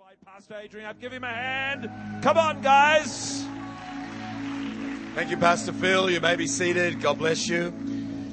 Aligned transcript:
invite 0.00 0.16
Pastor 0.24 0.56
Adrian 0.56 0.86
up. 0.88 1.00
Give 1.00 1.12
him 1.12 1.22
a 1.22 1.28
hand. 1.28 1.88
Come 2.20 2.36
on, 2.36 2.62
guys. 2.62 3.44
Thank 5.14 5.30
you, 5.30 5.36
Pastor 5.36 5.72
Phil. 5.72 6.10
You 6.10 6.20
may 6.20 6.34
be 6.34 6.48
seated. 6.48 7.00
God 7.00 7.18
bless 7.18 7.48
you. 7.48 7.72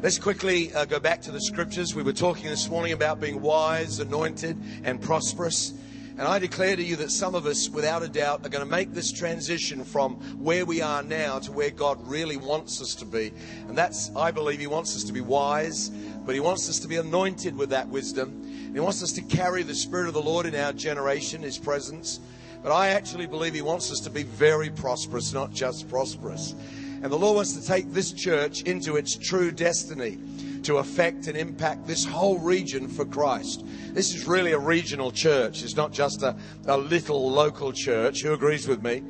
Let's 0.02 0.18
quickly 0.18 0.74
uh, 0.74 0.86
go 0.86 1.00
back 1.00 1.21
to 1.21 1.32
the 1.32 1.39
scriptures. 1.39 1.94
We 1.94 2.02
were 2.02 2.13
talking 2.13 2.46
this 2.46 2.68
morning 2.68 2.94
about 2.94 3.20
being 3.20 3.42
wise, 3.42 4.00
anointed, 4.00 4.58
and 4.84 5.00
prosperous. 5.00 5.74
And 6.18 6.21
I 6.21 6.39
declare 6.39 6.76
to 6.76 6.84
you 6.84 6.96
that 6.96 7.12
some 7.12 7.36
of 7.36 7.46
us, 7.46 7.70
without 7.70 8.02
a 8.02 8.08
doubt, 8.08 8.44
are 8.44 8.50
going 8.50 8.66
to 8.66 8.72
make 8.72 8.94
this 8.94 9.12
transition 9.12 9.84
from 9.84 10.16
where 10.44 10.66
we 10.66 10.82
are 10.82 11.04
now 11.04 11.38
to 11.40 11.52
where 11.52 11.70
God 11.70 12.00
really 12.08 12.38
wants 12.38 12.82
us 12.82 12.96
to 12.96 13.06
be. 13.06 13.32
And 13.68 13.78
that's, 13.78 14.10
I 14.16 14.32
believe, 14.32 14.60
He 14.60 14.68
wants 14.68 14.96
us 14.96 15.04
to 15.04 15.14
be 15.14 15.22
wise, 15.22 15.90
but 15.90 16.34
He 16.34 16.41
wants 16.41 16.68
us 16.70 16.80
to 16.80 16.88
be 16.88 16.98
anointed 16.98 17.55
with 17.55 17.70
that 17.70 17.88
wisdom. 17.88 18.41
He 18.73 18.80
wants 18.80 19.03
us 19.03 19.12
to 19.13 19.22
carry 19.22 19.63
the 19.63 19.76
Spirit 19.76 20.08
of 20.08 20.13
the 20.13 20.22
Lord 20.22 20.45
in 20.45 20.55
our 20.55 20.72
generation, 20.72 21.41
His 21.41 21.58
presence. 21.58 22.20
But 22.63 22.72
I 22.72 22.90
actually 22.90 23.26
believe 23.26 23.54
He 23.54 23.62
wants 23.62 23.91
us 23.91 24.00
to 24.02 24.09
be 24.09 24.23
very 24.23 24.70
prosperous, 24.70 25.34
not 25.34 25.52
just 25.52 25.90
prosperous. 25.90 26.55
And 27.02 27.12
the 27.12 27.18
Lord 27.18 27.36
wants 27.36 27.54
to 27.54 27.66
take 27.66 27.91
this 27.91 28.13
church 28.13 28.62
into 28.62 28.96
its 28.96 29.18
true 29.18 29.52
destiny 29.52 30.20
to 30.63 30.77
affect 30.77 31.27
and 31.27 31.36
impact 31.36 31.88
this 31.88 32.05
whole 32.05 32.38
region 32.38 32.88
for 32.88 33.05
Christ. 33.05 33.66
This 33.94 34.13
is 34.13 34.27
really 34.27 34.52
a 34.52 34.60
regional 34.60 35.12
church. 35.12 35.63
It's 35.63 35.76
not 35.76 35.91
just 35.91 36.22
a, 36.22 36.35
a 36.68 36.77
little 36.77 37.32
local 37.32 37.74
church. 37.74 38.22
Who 38.22 38.34
agrees 38.34 38.68
with 38.68 38.84
me? 38.84 39.04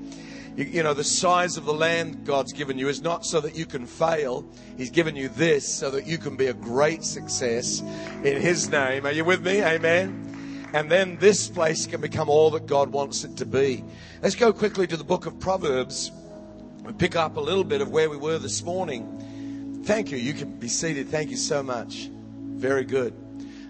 You, 0.57 0.65
you, 0.65 0.83
know, 0.83 0.93
the 0.93 1.03
size 1.03 1.55
of 1.55 1.65
the 1.65 1.73
land 1.73 2.25
God's 2.25 2.51
given 2.51 2.77
you 2.77 2.89
is 2.89 3.01
not 3.01 3.25
so 3.25 3.39
that 3.39 3.55
you 3.55 3.65
can 3.65 3.85
fail. 3.85 4.45
He's 4.77 4.89
given 4.89 5.15
you 5.15 5.29
this 5.29 5.67
so 5.67 5.89
that 5.91 6.05
you 6.05 6.17
can 6.17 6.35
be 6.35 6.47
a 6.47 6.53
great 6.53 7.03
success 7.03 7.79
in 7.79 8.41
His 8.41 8.69
name. 8.69 9.05
Are 9.05 9.11
you 9.11 9.23
with 9.23 9.45
me? 9.45 9.63
Amen. 9.63 10.69
And 10.73 10.91
then 10.91 11.17
this 11.17 11.47
place 11.47 11.87
can 11.87 12.01
become 12.01 12.29
all 12.29 12.49
that 12.51 12.65
God 12.65 12.91
wants 12.91 13.23
it 13.23 13.37
to 13.37 13.45
be. 13.45 13.83
Let's 14.21 14.35
go 14.35 14.51
quickly 14.51 14.87
to 14.87 14.97
the 14.97 15.03
book 15.03 15.25
of 15.25 15.39
Proverbs 15.39 16.11
and 16.85 16.97
pick 16.97 17.15
up 17.15 17.37
a 17.37 17.41
little 17.41 17.63
bit 17.63 17.81
of 17.81 17.89
where 17.89 18.09
we 18.09 18.17
were 18.17 18.37
this 18.37 18.61
morning. 18.63 19.81
Thank 19.85 20.11
you. 20.11 20.17
You 20.17 20.33
can 20.33 20.59
be 20.59 20.67
seated. 20.67 21.09
Thank 21.09 21.29
you 21.29 21.37
so 21.37 21.63
much. 21.63 22.09
Very 22.11 22.83
good. 22.83 23.13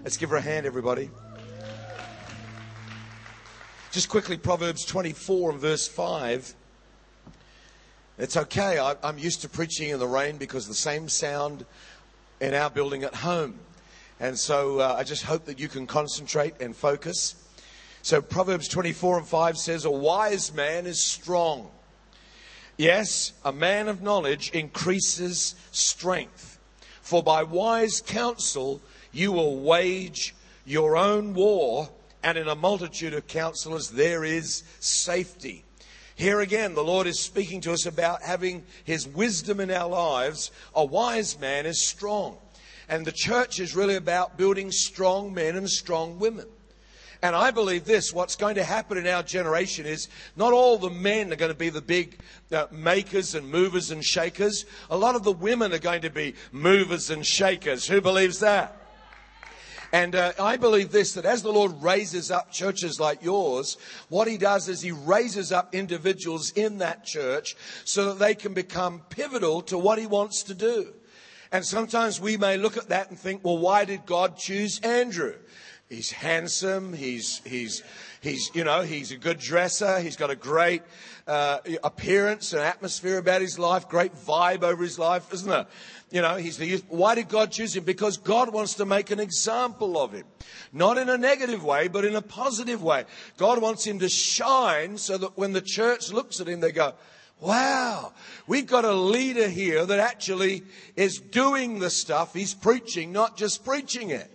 Let's 0.02 0.16
give 0.16 0.30
her 0.30 0.36
a 0.36 0.40
hand, 0.40 0.66
everybody. 0.66 1.10
Just 3.92 4.08
quickly, 4.08 4.36
Proverbs 4.36 4.84
24 4.84 5.52
and 5.52 5.60
verse 5.60 5.86
5. 5.86 6.54
It's 8.18 8.36
okay. 8.36 8.78
I, 8.78 8.94
am 9.02 9.18
used 9.18 9.40
to 9.40 9.48
preaching 9.48 9.88
in 9.88 9.98
the 9.98 10.06
rain 10.06 10.36
because 10.36 10.68
the 10.68 10.74
same 10.74 11.08
sound 11.08 11.64
in 12.40 12.52
our 12.52 12.68
building 12.68 13.04
at 13.04 13.14
home. 13.14 13.58
And 14.20 14.38
so 14.38 14.80
uh, 14.80 14.96
I 14.98 15.02
just 15.02 15.24
hope 15.24 15.46
that 15.46 15.58
you 15.58 15.66
can 15.66 15.86
concentrate 15.86 16.60
and 16.60 16.76
focus. 16.76 17.34
So 18.02 18.20
Proverbs 18.20 18.68
24 18.68 19.18
and 19.18 19.26
5 19.26 19.56
says, 19.56 19.86
A 19.86 19.90
wise 19.90 20.52
man 20.52 20.86
is 20.86 21.00
strong. 21.00 21.70
Yes, 22.76 23.32
a 23.44 23.52
man 23.52 23.88
of 23.88 24.02
knowledge 24.02 24.50
increases 24.50 25.54
strength. 25.70 26.58
For 27.00 27.22
by 27.22 27.42
wise 27.44 28.02
counsel 28.04 28.82
you 29.10 29.32
will 29.32 29.58
wage 29.58 30.34
your 30.66 30.96
own 30.98 31.32
war, 31.32 31.88
and 32.22 32.36
in 32.36 32.46
a 32.46 32.54
multitude 32.54 33.14
of 33.14 33.26
counselors 33.26 33.88
there 33.90 34.22
is 34.22 34.64
safety. 34.80 35.64
Here 36.14 36.40
again, 36.40 36.74
the 36.74 36.84
Lord 36.84 37.06
is 37.06 37.20
speaking 37.20 37.60
to 37.62 37.72
us 37.72 37.86
about 37.86 38.22
having 38.22 38.64
His 38.84 39.06
wisdom 39.06 39.60
in 39.60 39.70
our 39.70 39.88
lives. 39.88 40.50
A 40.74 40.84
wise 40.84 41.38
man 41.40 41.66
is 41.66 41.86
strong. 41.86 42.36
And 42.88 43.06
the 43.06 43.12
church 43.12 43.60
is 43.60 43.74
really 43.74 43.96
about 43.96 44.36
building 44.36 44.70
strong 44.70 45.32
men 45.32 45.56
and 45.56 45.68
strong 45.68 46.18
women. 46.18 46.46
And 47.22 47.36
I 47.36 47.52
believe 47.52 47.84
this 47.84 48.12
what's 48.12 48.34
going 48.34 48.56
to 48.56 48.64
happen 48.64 48.98
in 48.98 49.06
our 49.06 49.22
generation 49.22 49.86
is 49.86 50.08
not 50.34 50.52
all 50.52 50.76
the 50.76 50.90
men 50.90 51.32
are 51.32 51.36
going 51.36 51.52
to 51.52 51.58
be 51.58 51.70
the 51.70 51.80
big 51.80 52.18
uh, 52.50 52.66
makers 52.72 53.36
and 53.36 53.48
movers 53.48 53.92
and 53.92 54.04
shakers. 54.04 54.66
A 54.90 54.96
lot 54.96 55.14
of 55.14 55.22
the 55.22 55.32
women 55.32 55.72
are 55.72 55.78
going 55.78 56.02
to 56.02 56.10
be 56.10 56.34
movers 56.50 57.10
and 57.10 57.24
shakers. 57.24 57.86
Who 57.86 58.00
believes 58.00 58.40
that? 58.40 58.81
And 59.92 60.14
uh, 60.14 60.32
I 60.40 60.56
believe 60.56 60.90
this 60.90 61.12
that 61.14 61.26
as 61.26 61.42
the 61.42 61.52
Lord 61.52 61.82
raises 61.82 62.30
up 62.30 62.50
churches 62.50 62.98
like 62.98 63.22
yours, 63.22 63.76
what 64.08 64.26
He 64.26 64.38
does 64.38 64.68
is 64.68 64.80
He 64.80 64.90
raises 64.90 65.52
up 65.52 65.74
individuals 65.74 66.50
in 66.52 66.78
that 66.78 67.04
church 67.04 67.54
so 67.84 68.06
that 68.06 68.18
they 68.18 68.34
can 68.34 68.54
become 68.54 69.02
pivotal 69.10 69.60
to 69.62 69.76
what 69.76 69.98
He 69.98 70.06
wants 70.06 70.42
to 70.44 70.54
do. 70.54 70.94
And 71.52 71.64
sometimes 71.64 72.18
we 72.18 72.38
may 72.38 72.56
look 72.56 72.78
at 72.78 72.88
that 72.88 73.10
and 73.10 73.18
think, 73.18 73.44
well, 73.44 73.58
why 73.58 73.84
did 73.84 74.06
God 74.06 74.38
choose 74.38 74.80
Andrew? 74.80 75.34
He's 75.92 76.10
handsome. 76.10 76.94
He's, 76.94 77.42
he's, 77.44 77.82
he's, 78.22 78.50
you 78.54 78.64
know, 78.64 78.80
he's 78.80 79.12
a 79.12 79.18
good 79.18 79.38
dresser. 79.38 80.00
He's 80.00 80.16
got 80.16 80.30
a 80.30 80.34
great 80.34 80.80
uh, 81.26 81.58
appearance 81.84 82.54
and 82.54 82.62
atmosphere 82.62 83.18
about 83.18 83.42
his 83.42 83.58
life, 83.58 83.90
great 83.90 84.14
vibe 84.14 84.62
over 84.62 84.82
his 84.82 84.98
life, 84.98 85.30
isn't 85.34 85.52
it? 85.52 85.66
You 86.10 86.22
know, 86.22 86.36
he's 86.36 86.56
the 86.56 86.64
youth. 86.64 86.84
Why 86.88 87.14
did 87.14 87.28
God 87.28 87.52
choose 87.52 87.76
him? 87.76 87.84
Because 87.84 88.16
God 88.16 88.54
wants 88.54 88.72
to 88.74 88.86
make 88.86 89.10
an 89.10 89.20
example 89.20 90.00
of 90.00 90.12
him. 90.12 90.24
Not 90.72 90.96
in 90.96 91.10
a 91.10 91.18
negative 91.18 91.62
way, 91.62 91.88
but 91.88 92.06
in 92.06 92.16
a 92.16 92.22
positive 92.22 92.82
way. 92.82 93.04
God 93.36 93.60
wants 93.60 93.86
him 93.86 93.98
to 93.98 94.08
shine 94.08 94.96
so 94.96 95.18
that 95.18 95.36
when 95.36 95.52
the 95.52 95.60
church 95.60 96.10
looks 96.10 96.40
at 96.40 96.48
him, 96.48 96.60
they 96.60 96.72
go, 96.72 96.94
Wow, 97.38 98.14
we've 98.46 98.66
got 98.66 98.86
a 98.86 98.94
leader 98.94 99.48
here 99.48 99.84
that 99.84 99.98
actually 99.98 100.62
is 100.96 101.18
doing 101.18 101.80
the 101.80 101.90
stuff 101.90 102.32
he's 102.32 102.54
preaching, 102.54 103.12
not 103.12 103.36
just 103.36 103.62
preaching 103.62 104.08
it. 104.08 104.30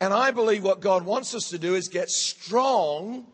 And 0.00 0.12
I 0.12 0.30
believe 0.30 0.62
what 0.62 0.80
God 0.80 1.04
wants 1.04 1.34
us 1.34 1.50
to 1.50 1.58
do 1.58 1.74
is 1.74 1.88
get 1.88 2.08
strong 2.10 3.26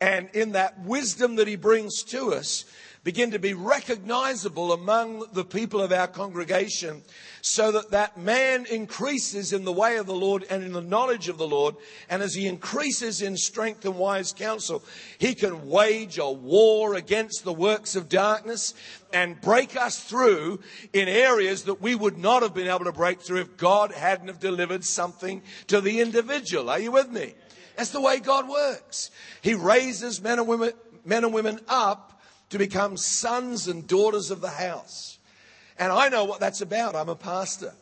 and 0.00 0.28
in 0.32 0.52
that 0.52 0.80
wisdom 0.80 1.36
that 1.36 1.46
he 1.46 1.54
brings 1.54 2.02
to 2.02 2.34
us, 2.34 2.64
begin 3.04 3.32
to 3.32 3.38
be 3.38 3.52
recognizable 3.52 4.72
among 4.72 5.24
the 5.32 5.44
people 5.44 5.80
of 5.80 5.92
our 5.92 6.06
congregation 6.06 7.02
so 7.40 7.72
that 7.72 7.90
that 7.90 8.16
man 8.16 8.64
increases 8.66 9.52
in 9.52 9.64
the 9.64 9.72
way 9.72 9.96
of 9.96 10.06
the 10.06 10.14
Lord 10.14 10.44
and 10.48 10.62
in 10.62 10.72
the 10.72 10.80
knowledge 10.80 11.28
of 11.28 11.36
the 11.36 11.46
Lord. 11.46 11.74
And 12.08 12.22
as 12.22 12.34
he 12.34 12.46
increases 12.46 13.20
in 13.20 13.36
strength 13.36 13.84
and 13.84 13.96
wise 13.96 14.32
counsel, 14.32 14.84
he 15.18 15.34
can 15.34 15.68
wage 15.68 16.18
a 16.18 16.30
war 16.30 16.94
against 16.94 17.42
the 17.44 17.52
works 17.52 17.96
of 17.96 18.08
darkness 18.08 18.74
and 19.12 19.40
break 19.40 19.76
us 19.76 19.98
through 20.04 20.60
in 20.92 21.08
areas 21.08 21.64
that 21.64 21.82
we 21.82 21.96
would 21.96 22.18
not 22.18 22.42
have 22.42 22.54
been 22.54 22.68
able 22.68 22.84
to 22.84 22.92
break 22.92 23.20
through 23.20 23.40
if 23.40 23.56
God 23.56 23.90
hadn't 23.90 24.28
have 24.28 24.40
delivered 24.40 24.84
something 24.84 25.42
to 25.66 25.80
the 25.80 26.00
individual. 26.00 26.70
Are 26.70 26.78
you 26.78 26.92
with 26.92 27.10
me? 27.10 27.34
That's 27.76 27.90
the 27.90 28.00
way 28.00 28.20
God 28.20 28.48
works. 28.48 29.10
He 29.40 29.54
raises 29.54 30.22
men 30.22 30.38
and 30.38 30.46
women, 30.46 30.72
men 31.04 31.24
and 31.24 31.34
women 31.34 31.58
up 31.66 32.11
to 32.52 32.58
become 32.58 32.98
sons 32.98 33.66
and 33.66 33.86
daughters 33.86 34.30
of 34.30 34.42
the 34.42 34.50
house. 34.50 35.16
And 35.78 35.90
I 35.90 36.10
know 36.10 36.24
what 36.24 36.38
that's 36.38 36.60
about. 36.60 36.94
I'm 36.94 37.08
a 37.08 37.16
pastor. 37.16 37.72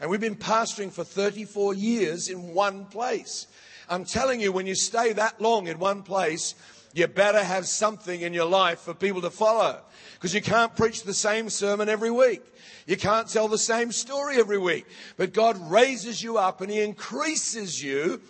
And 0.00 0.10
we've 0.10 0.20
been 0.20 0.34
pastoring 0.34 0.90
for 0.90 1.04
34 1.04 1.74
years 1.74 2.28
in 2.28 2.52
one 2.52 2.86
place. 2.86 3.46
I'm 3.88 4.04
telling 4.04 4.40
you, 4.40 4.50
when 4.50 4.66
you 4.66 4.74
stay 4.74 5.12
that 5.12 5.40
long 5.40 5.68
in 5.68 5.78
one 5.78 6.02
place, 6.02 6.56
you 6.94 7.06
better 7.06 7.44
have 7.44 7.68
something 7.68 8.20
in 8.22 8.34
your 8.34 8.46
life 8.46 8.80
for 8.80 8.92
people 8.92 9.20
to 9.20 9.30
follow. 9.30 9.80
Because 10.14 10.34
you 10.34 10.42
can't 10.42 10.74
preach 10.74 11.04
the 11.04 11.14
same 11.14 11.48
sermon 11.48 11.88
every 11.88 12.10
week. 12.10 12.42
You 12.88 12.96
can't 12.96 13.28
tell 13.28 13.46
the 13.46 13.56
same 13.56 13.92
story 13.92 14.40
every 14.40 14.58
week. 14.58 14.84
But 15.16 15.32
God 15.32 15.70
raises 15.70 16.24
you 16.24 16.38
up 16.38 16.60
and 16.60 16.72
He 16.72 16.80
increases 16.80 17.80
you 17.80 18.20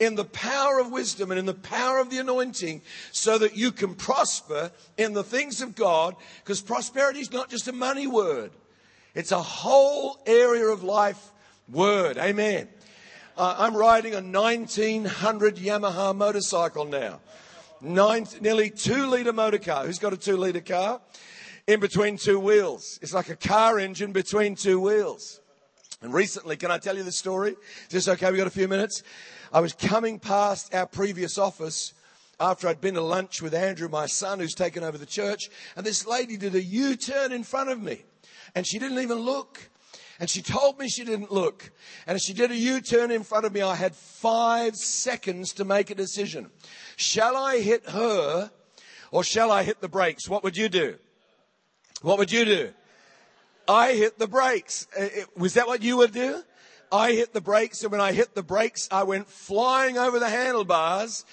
in 0.00 0.14
the 0.14 0.24
power 0.24 0.78
of 0.78 0.90
wisdom 0.92 1.30
and 1.30 1.38
in 1.38 1.46
the 1.46 1.54
power 1.54 1.98
of 1.98 2.10
the 2.10 2.18
anointing 2.18 2.82
so 3.10 3.38
that 3.38 3.56
you 3.56 3.72
can 3.72 3.94
prosper 3.94 4.70
in 4.96 5.12
the 5.12 5.24
things 5.24 5.60
of 5.60 5.74
God 5.74 6.14
because 6.42 6.60
prosperity 6.60 7.20
is 7.20 7.32
not 7.32 7.50
just 7.50 7.68
a 7.68 7.72
money 7.72 8.06
word. 8.06 8.52
It's 9.14 9.32
a 9.32 9.42
whole 9.42 10.18
area 10.26 10.66
of 10.66 10.82
life 10.82 11.32
word. 11.68 12.18
Amen. 12.18 12.68
Uh, 13.36 13.54
I'm 13.58 13.76
riding 13.76 14.14
a 14.14 14.20
1900 14.20 15.56
Yamaha 15.56 16.14
motorcycle 16.14 16.84
now. 16.84 17.20
Nine, 17.80 18.26
nearly 18.40 18.70
two 18.70 19.06
litre 19.06 19.32
motor 19.32 19.58
car. 19.58 19.86
Who's 19.86 19.98
got 19.98 20.12
a 20.12 20.16
two 20.16 20.36
litre 20.36 20.60
car? 20.60 21.00
In 21.66 21.80
between 21.80 22.16
two 22.16 22.40
wheels. 22.40 22.98
It's 23.02 23.14
like 23.14 23.28
a 23.28 23.36
car 23.36 23.78
engine 23.78 24.12
between 24.12 24.56
two 24.56 24.80
wheels. 24.80 25.40
And 26.00 26.12
recently, 26.14 26.56
can 26.56 26.70
I 26.70 26.78
tell 26.78 26.96
you 26.96 27.02
the 27.02 27.12
story? 27.12 27.52
Is 27.52 27.88
this 27.90 28.08
okay? 28.08 28.30
We've 28.30 28.38
got 28.38 28.46
a 28.46 28.50
few 28.50 28.68
minutes? 28.68 29.02
I 29.52 29.60
was 29.60 29.72
coming 29.72 30.18
past 30.18 30.74
our 30.74 30.86
previous 30.86 31.38
office 31.38 31.94
after 32.40 32.68
I'd 32.68 32.80
been 32.80 32.94
to 32.94 33.00
lunch 33.00 33.42
with 33.42 33.54
Andrew, 33.54 33.88
my 33.88 34.06
son, 34.06 34.38
who's 34.38 34.54
taken 34.54 34.84
over 34.84 34.98
the 34.98 35.06
church, 35.06 35.50
and 35.74 35.84
this 35.84 36.06
lady 36.06 36.36
did 36.36 36.54
a 36.54 36.62
U 36.62 36.96
turn 36.96 37.32
in 37.32 37.42
front 37.42 37.70
of 37.70 37.80
me. 37.80 38.04
And 38.54 38.66
she 38.66 38.78
didn't 38.78 38.98
even 38.98 39.18
look. 39.18 39.70
And 40.20 40.28
she 40.28 40.42
told 40.42 40.78
me 40.78 40.88
she 40.88 41.04
didn't 41.04 41.32
look. 41.32 41.70
And 42.06 42.16
as 42.16 42.22
she 42.22 42.32
did 42.32 42.50
a 42.50 42.56
U 42.56 42.80
turn 42.80 43.10
in 43.10 43.22
front 43.22 43.46
of 43.46 43.52
me, 43.52 43.62
I 43.62 43.74
had 43.74 43.94
five 43.94 44.76
seconds 44.76 45.52
to 45.54 45.64
make 45.64 45.90
a 45.90 45.94
decision. 45.94 46.50
Shall 46.96 47.36
I 47.36 47.60
hit 47.60 47.88
her 47.90 48.50
or 49.10 49.24
shall 49.24 49.50
I 49.50 49.62
hit 49.62 49.80
the 49.80 49.88
brakes? 49.88 50.28
What 50.28 50.44
would 50.44 50.56
you 50.56 50.68
do? 50.68 50.96
What 52.02 52.18
would 52.18 52.32
you 52.32 52.44
do? 52.44 52.72
I 53.68 53.92
hit 53.92 54.18
the 54.18 54.26
brakes. 54.26 54.86
Uh, 54.98 55.08
was 55.36 55.54
that 55.54 55.66
what 55.66 55.82
you 55.82 55.96
would 55.98 56.12
do? 56.12 56.42
I 56.90 57.12
hit 57.12 57.32
the 57.32 57.40
brakes, 57.40 57.82
and 57.82 57.92
when 57.92 58.00
I 58.00 58.12
hit 58.12 58.34
the 58.34 58.42
brakes, 58.42 58.88
I 58.90 59.02
went 59.02 59.28
flying 59.28 59.98
over 59.98 60.18
the 60.18 60.28
handlebars 60.28 61.24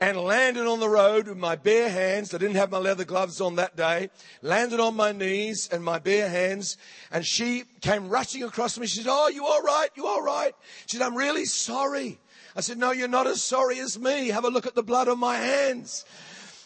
and 0.00 0.18
landed 0.18 0.66
on 0.66 0.80
the 0.80 0.88
road 0.88 1.28
with 1.28 1.38
my 1.38 1.54
bare 1.54 1.88
hands. 1.88 2.34
I 2.34 2.38
didn't 2.38 2.56
have 2.56 2.72
my 2.72 2.78
leather 2.78 3.04
gloves 3.04 3.40
on 3.40 3.56
that 3.56 3.76
day. 3.76 4.10
Landed 4.42 4.80
on 4.80 4.96
my 4.96 5.12
knees 5.12 5.68
and 5.70 5.84
my 5.84 6.00
bare 6.00 6.28
hands. 6.28 6.76
And 7.12 7.24
she 7.24 7.64
came 7.80 8.08
rushing 8.08 8.42
across 8.42 8.76
me. 8.78 8.88
She 8.88 9.02
said, 9.02 9.10
Oh, 9.10 9.28
you 9.28 9.46
all 9.46 9.62
right? 9.62 9.88
You 9.94 10.06
all 10.06 10.22
right? 10.22 10.54
She 10.86 10.96
said, 10.96 11.06
I'm 11.06 11.16
really 11.16 11.44
sorry. 11.44 12.18
I 12.56 12.62
said, 12.62 12.78
No, 12.78 12.90
you're 12.90 13.06
not 13.06 13.28
as 13.28 13.42
sorry 13.42 13.78
as 13.78 13.98
me. 13.98 14.28
Have 14.28 14.44
a 14.44 14.50
look 14.50 14.66
at 14.66 14.74
the 14.74 14.82
blood 14.82 15.08
on 15.08 15.20
my 15.20 15.36
hands. 15.36 16.04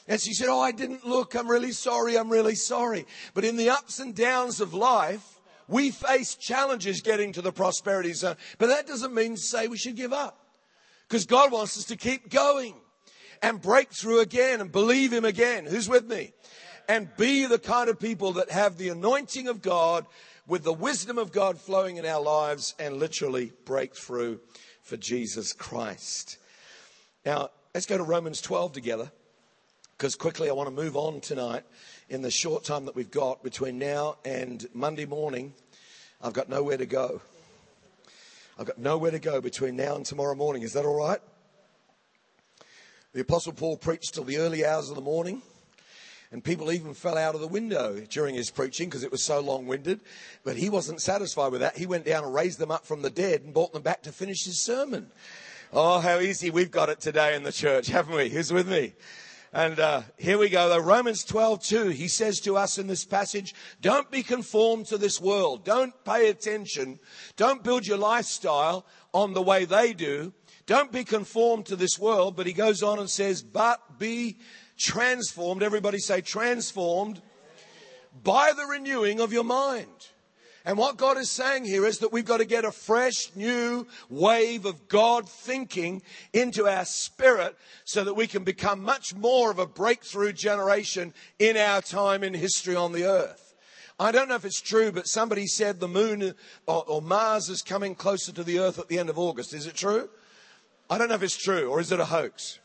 And 0.08 0.20
she 0.20 0.32
said, 0.32 0.48
Oh, 0.48 0.60
I 0.60 0.72
didn't 0.72 1.06
look. 1.06 1.34
I'm 1.34 1.48
really 1.48 1.72
sorry. 1.72 2.16
I'm 2.16 2.30
really 2.30 2.54
sorry. 2.54 3.06
But 3.34 3.44
in 3.44 3.56
the 3.56 3.68
ups 3.68 3.98
and 3.98 4.14
downs 4.14 4.62
of 4.62 4.72
life, 4.72 5.35
we 5.68 5.90
face 5.90 6.34
challenges 6.34 7.00
getting 7.00 7.32
to 7.32 7.42
the 7.42 7.52
prosperity 7.52 8.12
zone. 8.12 8.36
But 8.58 8.68
that 8.68 8.86
doesn't 8.86 9.14
mean 9.14 9.34
to 9.34 9.40
say 9.40 9.68
we 9.68 9.78
should 9.78 9.96
give 9.96 10.12
up. 10.12 10.38
Because 11.08 11.26
God 11.26 11.52
wants 11.52 11.76
us 11.78 11.84
to 11.84 11.96
keep 11.96 12.30
going 12.30 12.74
and 13.42 13.60
break 13.60 13.92
through 13.92 14.20
again 14.20 14.60
and 14.60 14.70
believe 14.72 15.12
Him 15.12 15.24
again. 15.24 15.64
Who's 15.64 15.88
with 15.88 16.06
me? 16.06 16.32
And 16.88 17.14
be 17.16 17.46
the 17.46 17.58
kind 17.58 17.88
of 17.88 17.98
people 17.98 18.32
that 18.34 18.50
have 18.50 18.78
the 18.78 18.88
anointing 18.88 19.48
of 19.48 19.62
God 19.62 20.06
with 20.46 20.62
the 20.62 20.72
wisdom 20.72 21.18
of 21.18 21.32
God 21.32 21.58
flowing 21.58 21.96
in 21.96 22.06
our 22.06 22.22
lives 22.22 22.74
and 22.78 22.96
literally 22.96 23.52
break 23.64 23.96
through 23.96 24.40
for 24.82 24.96
Jesus 24.96 25.52
Christ. 25.52 26.38
Now, 27.24 27.50
let's 27.74 27.86
go 27.86 27.98
to 27.98 28.04
Romans 28.04 28.40
12 28.40 28.72
together 28.72 29.10
because 29.98 30.14
quickly 30.14 30.48
I 30.48 30.52
want 30.52 30.68
to 30.68 30.74
move 30.74 30.96
on 30.96 31.20
tonight 31.20 31.64
in 32.08 32.22
the 32.22 32.30
short 32.30 32.64
time 32.64 32.84
that 32.84 32.94
we've 32.94 33.10
got 33.10 33.42
between 33.42 33.78
now 33.78 34.16
and 34.24 34.66
Monday 34.72 35.06
morning. 35.06 35.52
I've 36.22 36.32
got 36.32 36.48
nowhere 36.48 36.76
to 36.76 36.86
go. 36.86 37.20
I've 38.58 38.66
got 38.66 38.78
nowhere 38.78 39.10
to 39.10 39.18
go 39.18 39.40
between 39.40 39.76
now 39.76 39.96
and 39.96 40.06
tomorrow 40.06 40.34
morning. 40.34 40.62
Is 40.62 40.72
that 40.74 40.84
all 40.84 40.94
right? 40.94 41.20
The 43.12 43.20
Apostle 43.22 43.52
Paul 43.52 43.76
preached 43.76 44.14
till 44.14 44.24
the 44.24 44.38
early 44.38 44.64
hours 44.64 44.88
of 44.88 44.94
the 44.94 45.02
morning. 45.02 45.42
And 46.32 46.42
people 46.42 46.72
even 46.72 46.92
fell 46.94 47.16
out 47.16 47.34
of 47.34 47.40
the 47.40 47.46
window 47.46 48.00
during 48.10 48.34
his 48.34 48.50
preaching 48.50 48.88
because 48.88 49.04
it 49.04 49.12
was 49.12 49.22
so 49.22 49.40
long 49.40 49.66
winded. 49.66 50.00
But 50.44 50.56
he 50.56 50.70
wasn't 50.70 51.00
satisfied 51.00 51.52
with 51.52 51.60
that. 51.60 51.76
He 51.76 51.86
went 51.86 52.04
down 52.04 52.24
and 52.24 52.34
raised 52.34 52.58
them 52.58 52.70
up 52.70 52.86
from 52.86 53.02
the 53.02 53.10
dead 53.10 53.42
and 53.42 53.54
brought 53.54 53.72
them 53.72 53.82
back 53.82 54.02
to 54.02 54.12
finish 54.12 54.44
his 54.44 54.60
sermon. 54.60 55.10
Oh, 55.72 56.00
how 56.00 56.18
easy 56.18 56.50
we've 56.50 56.70
got 56.70 56.88
it 56.88 57.00
today 57.00 57.34
in 57.34 57.42
the 57.42 57.52
church, 57.52 57.88
haven't 57.88 58.14
we? 58.14 58.28
Who's 58.28 58.52
with 58.52 58.68
me? 58.68 58.94
And 59.52 59.78
uh, 59.78 60.02
here 60.18 60.38
we 60.38 60.48
go. 60.48 60.76
Romans 60.78 61.24
12, 61.24 61.62
2, 61.62 61.88
he 61.88 62.08
says 62.08 62.40
to 62.40 62.56
us 62.56 62.78
in 62.78 62.86
this 62.86 63.04
passage, 63.04 63.54
don't 63.80 64.10
be 64.10 64.22
conformed 64.22 64.86
to 64.86 64.98
this 64.98 65.20
world. 65.20 65.64
Don't 65.64 65.94
pay 66.04 66.28
attention. 66.28 66.98
Don't 67.36 67.62
build 67.62 67.86
your 67.86 67.98
lifestyle 67.98 68.86
on 69.14 69.34
the 69.34 69.42
way 69.42 69.64
they 69.64 69.92
do. 69.92 70.32
Don't 70.66 70.90
be 70.90 71.04
conformed 71.04 71.66
to 71.66 71.76
this 71.76 71.98
world. 71.98 72.36
But 72.36 72.46
he 72.46 72.52
goes 72.52 72.82
on 72.82 72.98
and 72.98 73.08
says, 73.08 73.42
but 73.42 73.98
be 73.98 74.38
transformed. 74.76 75.62
Everybody 75.62 75.98
say 75.98 76.20
transformed 76.20 77.22
by 78.22 78.52
the 78.56 78.66
renewing 78.66 79.20
of 79.20 79.32
your 79.32 79.44
mind. 79.44 80.08
And 80.66 80.76
what 80.76 80.96
God 80.96 81.16
is 81.16 81.30
saying 81.30 81.64
here 81.64 81.86
is 81.86 82.00
that 82.00 82.12
we've 82.12 82.24
got 82.24 82.38
to 82.38 82.44
get 82.44 82.64
a 82.64 82.72
fresh 82.72 83.30
new 83.36 83.86
wave 84.10 84.66
of 84.66 84.88
God 84.88 85.28
thinking 85.28 86.02
into 86.32 86.66
our 86.66 86.84
spirit 86.84 87.56
so 87.84 88.02
that 88.02 88.14
we 88.14 88.26
can 88.26 88.42
become 88.42 88.82
much 88.82 89.14
more 89.14 89.52
of 89.52 89.60
a 89.60 89.66
breakthrough 89.66 90.32
generation 90.32 91.14
in 91.38 91.56
our 91.56 91.80
time 91.80 92.24
in 92.24 92.34
history 92.34 92.74
on 92.74 92.90
the 92.90 93.04
earth. 93.04 93.54
I 94.00 94.10
don't 94.10 94.28
know 94.28 94.34
if 94.34 94.44
it's 94.44 94.60
true, 94.60 94.90
but 94.90 95.06
somebody 95.06 95.46
said 95.46 95.78
the 95.78 95.86
moon 95.86 96.34
or, 96.66 96.84
or 96.88 97.00
Mars 97.00 97.48
is 97.48 97.62
coming 97.62 97.94
closer 97.94 98.32
to 98.32 98.42
the 98.42 98.58
earth 98.58 98.80
at 98.80 98.88
the 98.88 98.98
end 98.98 99.08
of 99.08 99.20
August. 99.20 99.54
Is 99.54 99.68
it 99.68 99.76
true? 99.76 100.10
I 100.90 100.98
don't 100.98 101.08
know 101.08 101.14
if 101.14 101.22
it's 101.22 101.36
true 101.36 101.70
or 101.70 101.78
is 101.78 101.92
it 101.92 102.00
a 102.00 102.06
hoax? 102.06 102.58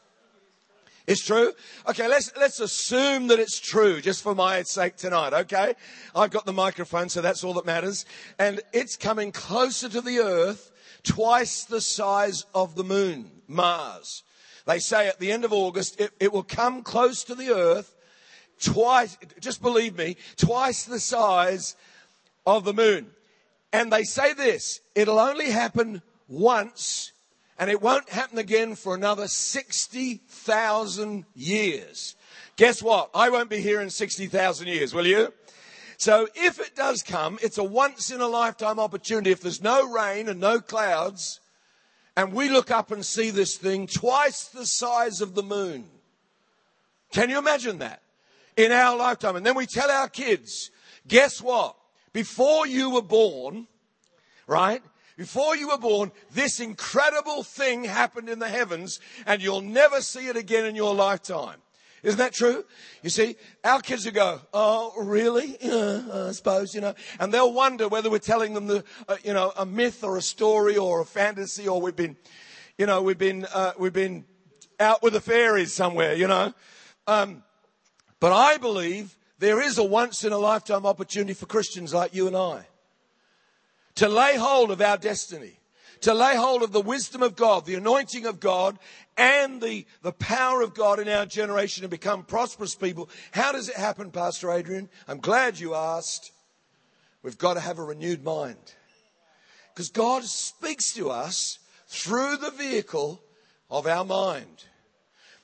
It's 1.07 1.25
true? 1.25 1.51
Okay, 1.89 2.07
let's, 2.07 2.31
let's 2.38 2.59
assume 2.59 3.27
that 3.27 3.39
it's 3.39 3.59
true 3.59 4.01
just 4.01 4.21
for 4.21 4.36
my 4.36 4.62
sake 4.63 4.98
tonight, 4.98 5.33
okay? 5.33 5.74
I've 6.15 6.31
got 6.31 6.45
the 6.45 6.53
microphone, 6.53 7.09
so 7.09 7.21
that's 7.21 7.44
all 7.44 7.53
that 7.56 7.65
matters. 7.65 8.06
And 8.38 8.62
it's 8.71 8.98
coming 8.98 9.31
closer 9.31 9.89
to 9.89 10.01
the 10.01 10.19
earth, 10.19 10.71
twice 11.03 11.63
the 11.63 11.81
size 11.81 12.45
of 12.53 12.75
the 12.75 12.83
moon, 12.83 13.31
Mars. 13.48 14.24
They 14.65 14.80
say 14.80 15.07
at 15.07 15.19
the 15.19 15.31
end 15.31 15.44
of 15.44 15.53
August, 15.53 16.00
it, 16.00 16.12
it 16.19 16.31
will 16.31 16.44
come 16.44 16.83
close 16.83 17.24
to 17.25 17.36
the 17.36 17.50
earth, 17.50 17.95
twice, 18.62 19.18
just 19.39 19.62
believe 19.62 19.97
me, 19.97 20.18
twice 20.38 20.83
the 20.83 21.00
size 21.00 21.75
of 22.45 22.63
the 22.63 22.74
moon. 22.74 23.07
And 23.74 23.92
they 23.92 24.04
say 24.04 24.33
this, 24.33 24.81
it'll 24.94 25.19
only 25.19 25.50
happen 25.50 26.04
once 26.27 27.10
and 27.61 27.69
it 27.69 27.79
won't 27.79 28.09
happen 28.09 28.39
again 28.39 28.73
for 28.73 28.95
another 28.95 29.27
60,000 29.27 31.25
years. 31.35 32.15
Guess 32.55 32.81
what? 32.81 33.11
I 33.13 33.29
won't 33.29 33.51
be 33.51 33.61
here 33.61 33.79
in 33.81 33.91
60,000 33.91 34.67
years, 34.67 34.95
will 34.95 35.05
you? 35.05 35.31
So 35.97 36.27
if 36.33 36.59
it 36.59 36.75
does 36.75 37.03
come, 37.03 37.37
it's 37.43 37.59
a 37.59 37.63
once 37.63 38.09
in 38.09 38.19
a 38.19 38.25
lifetime 38.25 38.79
opportunity. 38.79 39.29
If 39.29 39.41
there's 39.41 39.61
no 39.61 39.87
rain 39.91 40.27
and 40.27 40.39
no 40.39 40.59
clouds, 40.59 41.39
and 42.17 42.33
we 42.33 42.49
look 42.49 42.71
up 42.71 42.89
and 42.89 43.05
see 43.05 43.29
this 43.29 43.57
thing 43.57 43.85
twice 43.85 44.45
the 44.45 44.65
size 44.65 45.21
of 45.21 45.35
the 45.35 45.43
moon. 45.43 45.85
Can 47.13 47.29
you 47.29 47.37
imagine 47.37 47.77
that? 47.77 48.01
In 48.57 48.71
our 48.71 48.97
lifetime. 48.97 49.35
And 49.35 49.45
then 49.45 49.55
we 49.55 49.67
tell 49.67 49.91
our 49.91 50.09
kids, 50.09 50.71
guess 51.07 51.39
what? 51.39 51.75
Before 52.11 52.65
you 52.65 52.89
were 52.89 53.03
born, 53.03 53.67
right? 54.47 54.81
Before 55.21 55.56
you 55.56 55.68
were 55.68 55.77
born, 55.77 56.12
this 56.31 56.59
incredible 56.59 57.44
thing 57.44 57.83
happened 57.83 58.27
in 58.27 58.39
the 58.39 58.50
heavens 58.50 59.00
and 59.27 59.39
you'll 59.39 59.62
never 59.62 60.01
see 60.01 60.29
it 60.29 60.35
again 60.35 60.65
in 60.65 60.75
your 60.75 60.95
lifetime. 60.95 61.59
Isn't 62.01 62.18
that 62.18 62.33
true? 62.33 62.65
You 63.03 63.12
see, 63.12 63.35
our 63.63 63.81
kids 63.81 64.03
will 64.03 64.13
go, 64.13 64.41
"Oh, 64.51 64.94
really? 64.97 65.59
Yeah, 65.62 66.27
I 66.27 66.31
suppose 66.31 66.73
you 66.73 66.81
know," 66.81 66.95
and 67.19 67.31
they'll 67.31 67.53
wonder 67.53 67.88
whether 67.88 68.09
we're 68.09 68.18
telling 68.18 68.56
them 68.56 68.65
the, 68.65 68.83
uh, 69.07 69.18
you 69.23 69.31
know, 69.31 69.53
a 69.56 69.63
myth 69.63 70.03
or 70.03 70.18
a 70.18 70.23
story 70.23 70.75
or 70.75 71.01
a 71.01 71.06
fantasy, 71.06 71.68
or 71.68 71.79
we've 71.79 71.95
been, 71.95 72.18
you 72.79 72.88
know, 72.88 73.03
we've 73.03 73.19
been 73.19 73.45
uh, 73.53 73.73
we've 73.77 73.94
been 73.94 74.25
out 74.79 75.03
with 75.03 75.13
the 75.13 75.21
fairies 75.21 75.71
somewhere, 75.71 76.15
you 76.15 76.27
know. 76.27 76.51
Um, 77.06 77.44
but 78.19 78.33
I 78.33 78.57
believe 78.57 79.15
there 79.38 79.62
is 79.62 79.77
a 79.77 79.83
once 79.83 80.23
in 80.23 80.33
a 80.33 80.39
lifetime 80.39 80.88
opportunity 80.88 81.35
for 81.35 81.45
Christians 81.45 81.94
like 81.94 82.15
you 82.15 82.25
and 82.25 82.35
I 82.35 82.65
to 84.01 84.09
lay 84.09 84.36
hold 84.36 84.71
of 84.71 84.81
our 84.81 84.98
destiny, 84.98 85.59
to 86.00 86.12
lay 86.12 86.36
hold 86.36 86.63
of 86.63 86.71
the 86.71 86.81
wisdom 86.81 87.21
of 87.21 87.36
God, 87.36 87.68
the 87.68 87.75
anointing 87.75 88.25
of 88.25 88.39
God, 88.39 88.80
and 89.15 89.62
the, 89.62 89.86
the 90.01 90.12
power 90.12 90.63
of 90.63 90.74
God 90.74 91.00
in 91.00 91.07
our 91.07 91.27
generation 91.27 91.83
to 91.83 91.88
become 91.88 92.24
prosperous 92.24 92.74
people. 92.74 93.12
How 93.30 93.52
does 93.52 93.69
it 93.69 93.75
happen, 93.75 94.09
Pastor 94.09 94.52
Adrian? 94.52 94.90
I'm 95.07 95.19
glad 95.19 95.59
you 95.59 95.75
asked. 95.75 96.31
We've 97.21 97.37
got 97.37 97.54
to 97.54 97.59
have 97.59 97.78
a 97.78 97.83
renewed 97.83 98.23
mind. 98.23 98.73
Because 99.71 99.90
God 99.90 100.23
speaks 100.23 100.95
to 100.95 101.11
us 101.11 101.59
through 101.85 102.37
the 102.37 102.49
vehicle 102.49 103.21
of 103.69 103.85
our 103.85 104.04
mind. 104.04 104.66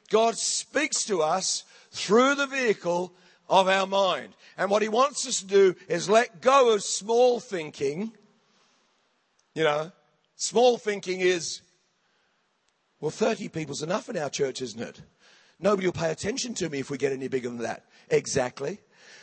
God 0.10 0.36
speaks 0.36 1.06
to 1.06 1.22
us 1.22 1.64
through 1.92 2.34
the 2.34 2.48
vehicle 2.48 3.14
of 3.48 3.68
our 3.68 3.86
mind. 3.86 4.34
And 4.58 4.72
what 4.72 4.82
he 4.82 4.90
wants 4.90 5.28
us 5.28 5.42
to 5.42 5.46
do 5.46 5.76
is 5.88 6.10
let 6.10 6.42
go 6.42 6.74
of 6.74 6.82
small 6.82 7.40
thinking 7.40 8.14
you 9.58 9.64
know, 9.64 9.92
small 10.36 10.78
thinking 10.78 11.20
is, 11.20 11.62
well, 13.00 13.10
30 13.10 13.50
people's 13.50 13.82
enough 13.82 14.08
in 14.08 14.16
our 14.16 14.30
church, 14.30 14.62
isn't 14.62 14.80
it? 14.80 15.02
Nobody 15.60 15.88
will 15.88 15.94
pay 15.94 16.12
attention 16.12 16.54
to 16.56 16.70
me 16.70 16.78
if 16.78 16.92
we 16.92 17.00
get 17.00 17.12
any 17.12 17.28
bigger 17.28 17.50
than 17.50 17.64
that. 17.64 17.86
Exactly. 18.10 18.78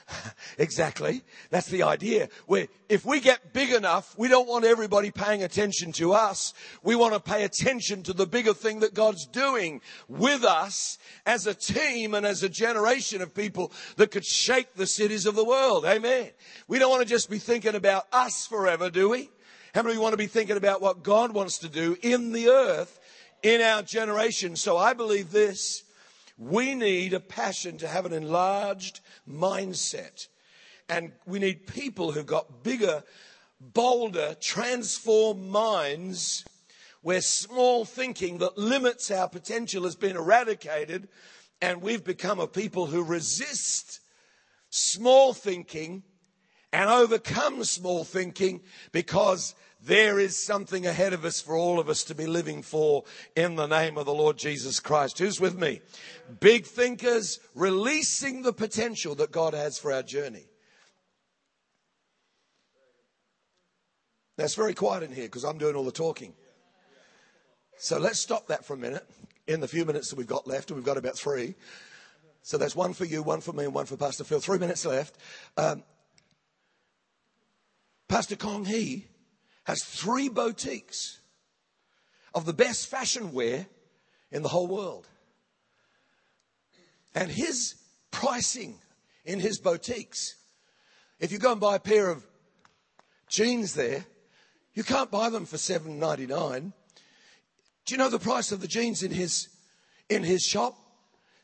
exactly. 0.58 1.22
That's 1.50 1.68
the 1.68 1.84
idea. 1.84 2.30
Where 2.46 2.66
if 2.88 3.06
we 3.06 3.20
get 3.20 3.52
big 3.52 3.70
enough, 3.70 4.18
we 4.18 4.26
don't 4.26 4.48
want 4.48 4.64
everybody 4.64 5.12
paying 5.12 5.44
attention 5.44 5.92
to 5.92 6.14
us. 6.14 6.52
We 6.82 6.96
want 6.96 7.14
to 7.14 7.20
pay 7.20 7.44
attention 7.44 8.02
to 8.02 8.12
the 8.12 8.26
bigger 8.26 8.54
thing 8.54 8.80
that 8.80 8.92
God's 8.92 9.26
doing 9.26 9.82
with 10.08 10.42
us 10.42 10.98
as 11.26 11.46
a 11.46 11.54
team 11.54 12.12
and 12.12 12.26
as 12.26 12.42
a 12.42 12.48
generation 12.48 13.22
of 13.22 13.32
people 13.32 13.70
that 13.98 14.10
could 14.10 14.24
shake 14.24 14.74
the 14.74 14.88
cities 14.88 15.26
of 15.26 15.36
the 15.36 15.44
world. 15.44 15.84
Amen. 15.84 16.30
We 16.66 16.80
don't 16.80 16.90
want 16.90 17.04
to 17.04 17.08
just 17.08 17.30
be 17.30 17.38
thinking 17.38 17.76
about 17.76 18.08
us 18.12 18.48
forever, 18.48 18.90
do 18.90 19.10
we? 19.10 19.30
How 19.75 19.83
many 19.83 19.99
want 19.99 20.12
to 20.12 20.16
be 20.16 20.28
thinking 20.28 20.57
about 20.57 20.81
what 20.81 21.02
God 21.02 21.33
wants 21.33 21.59
to 21.59 21.69
do 21.69 21.97
in 22.00 22.31
the 22.31 22.49
earth 22.49 23.00
in 23.43 23.61
our 23.61 23.83
generation? 23.83 24.54
So 24.54 24.76
I 24.76 24.95
believe 24.95 25.33
this. 25.33 25.83
We 26.38 26.76
need 26.76 27.12
a 27.12 27.19
passion 27.19 27.78
to 27.78 27.88
have 27.88 28.07
an 28.07 28.12
enlarged 28.12 29.00
mindset. 29.28 30.28
And 30.88 31.11
we 31.26 31.40
need 31.40 31.66
people 31.66 32.12
who've 32.12 32.25
got 32.25 32.62
bigger, 32.62 33.02
bolder, 33.61 34.37
transformed 34.40 35.43
minds 35.43 36.45
where 37.02 37.21
small 37.21 37.85
thinking 37.85 38.38
that 38.38 38.57
limits 38.57 39.11
our 39.11 39.28
potential 39.28 39.83
has 39.83 39.97
been 39.97 40.14
eradicated 40.14 41.09
and 41.61 41.83
we've 41.83 42.04
become 42.04 42.38
a 42.38 42.47
people 42.47 42.87
who 42.87 43.02
resist 43.02 43.99
small 44.71 45.33
thinking 45.33 46.04
and 46.73 46.88
overcome 46.88 47.64
small 47.64 48.04
thinking 48.04 48.61
because 48.93 49.54
there 49.84 50.18
is 50.18 50.36
something 50.36 50.86
ahead 50.86 51.12
of 51.12 51.24
us 51.24 51.40
for 51.40 51.56
all 51.56 51.78
of 51.78 51.88
us 51.88 52.04
to 52.04 52.14
be 52.14 52.26
living 52.26 52.62
for 52.62 53.04
in 53.36 53.56
the 53.56 53.66
name 53.66 53.98
of 53.98 54.06
the 54.06 54.14
Lord 54.14 54.38
Jesus 54.38 54.80
Christ. 54.80 55.18
Who's 55.18 55.40
with 55.40 55.58
me? 55.58 55.80
Big 56.40 56.64
thinkers 56.64 57.40
releasing 57.54 58.42
the 58.42 58.52
potential 58.52 59.14
that 59.16 59.30
God 59.30 59.52
has 59.52 59.78
for 59.78 59.92
our 59.92 60.02
journey. 60.02 60.46
Now 64.38 64.44
it's 64.44 64.54
very 64.54 64.74
quiet 64.74 65.02
in 65.02 65.12
here 65.12 65.26
because 65.26 65.44
I'm 65.44 65.58
doing 65.58 65.76
all 65.76 65.84
the 65.84 65.92
talking. 65.92 66.32
So 67.76 67.98
let's 67.98 68.18
stop 68.18 68.48
that 68.48 68.64
for 68.64 68.74
a 68.74 68.78
minute 68.78 69.06
in 69.46 69.60
the 69.60 69.68
few 69.68 69.84
minutes 69.84 70.08
that 70.10 70.16
we've 70.16 70.26
got 70.26 70.46
left, 70.46 70.70
and 70.70 70.76
we've 70.76 70.86
got 70.86 70.96
about 70.96 71.18
three. 71.18 71.54
So 72.42 72.56
that's 72.56 72.74
one 72.74 72.94
for 72.94 73.04
you, 73.04 73.22
one 73.22 73.40
for 73.40 73.52
me, 73.52 73.64
and 73.64 73.74
one 73.74 73.86
for 73.86 73.96
Pastor 73.96 74.24
Phil. 74.24 74.40
Three 74.40 74.58
minutes 74.58 74.86
left. 74.86 75.16
Um, 75.56 75.82
Pastor 78.08 78.36
Kong 78.36 78.64
Hee 78.64 79.06
has 79.64 79.83
three 79.83 80.28
boutiques 80.28 81.18
of 82.35 82.44
the 82.44 82.52
best 82.52 82.88
fashion 82.88 83.33
wear 83.33 83.66
in 84.30 84.42
the 84.42 84.49
whole 84.49 84.66
world. 84.66 85.06
And 87.14 87.30
his 87.30 87.76
pricing 88.11 88.78
in 89.25 89.40
his 89.40 89.59
boutiques, 89.59 90.37
if 91.21 91.33
you 91.33 91.38
go 91.38 91.52
and 91.52 91.61
buy 91.61 91.76
a 91.76 91.80
pair 91.80 92.11
of 92.11 92.25
jeans 93.28 93.75
there, 93.75 94.04
you 94.75 94.83
can't 94.83 95.11
buy 95.11 95.30
them 95.30 95.47
for 95.47 95.56
seven 95.56 95.99
ninety 95.99 96.26
nine. 96.26 96.73
Do 97.87 97.94
you 97.94 97.99
know 97.99 98.11
the 98.11 98.18
price 98.18 98.50
of 98.50 98.61
the 98.61 98.66
jeans 98.66 99.02
in 99.02 99.12
his 99.12 99.49
in 100.09 100.25
his 100.25 100.42
shop? 100.42 100.76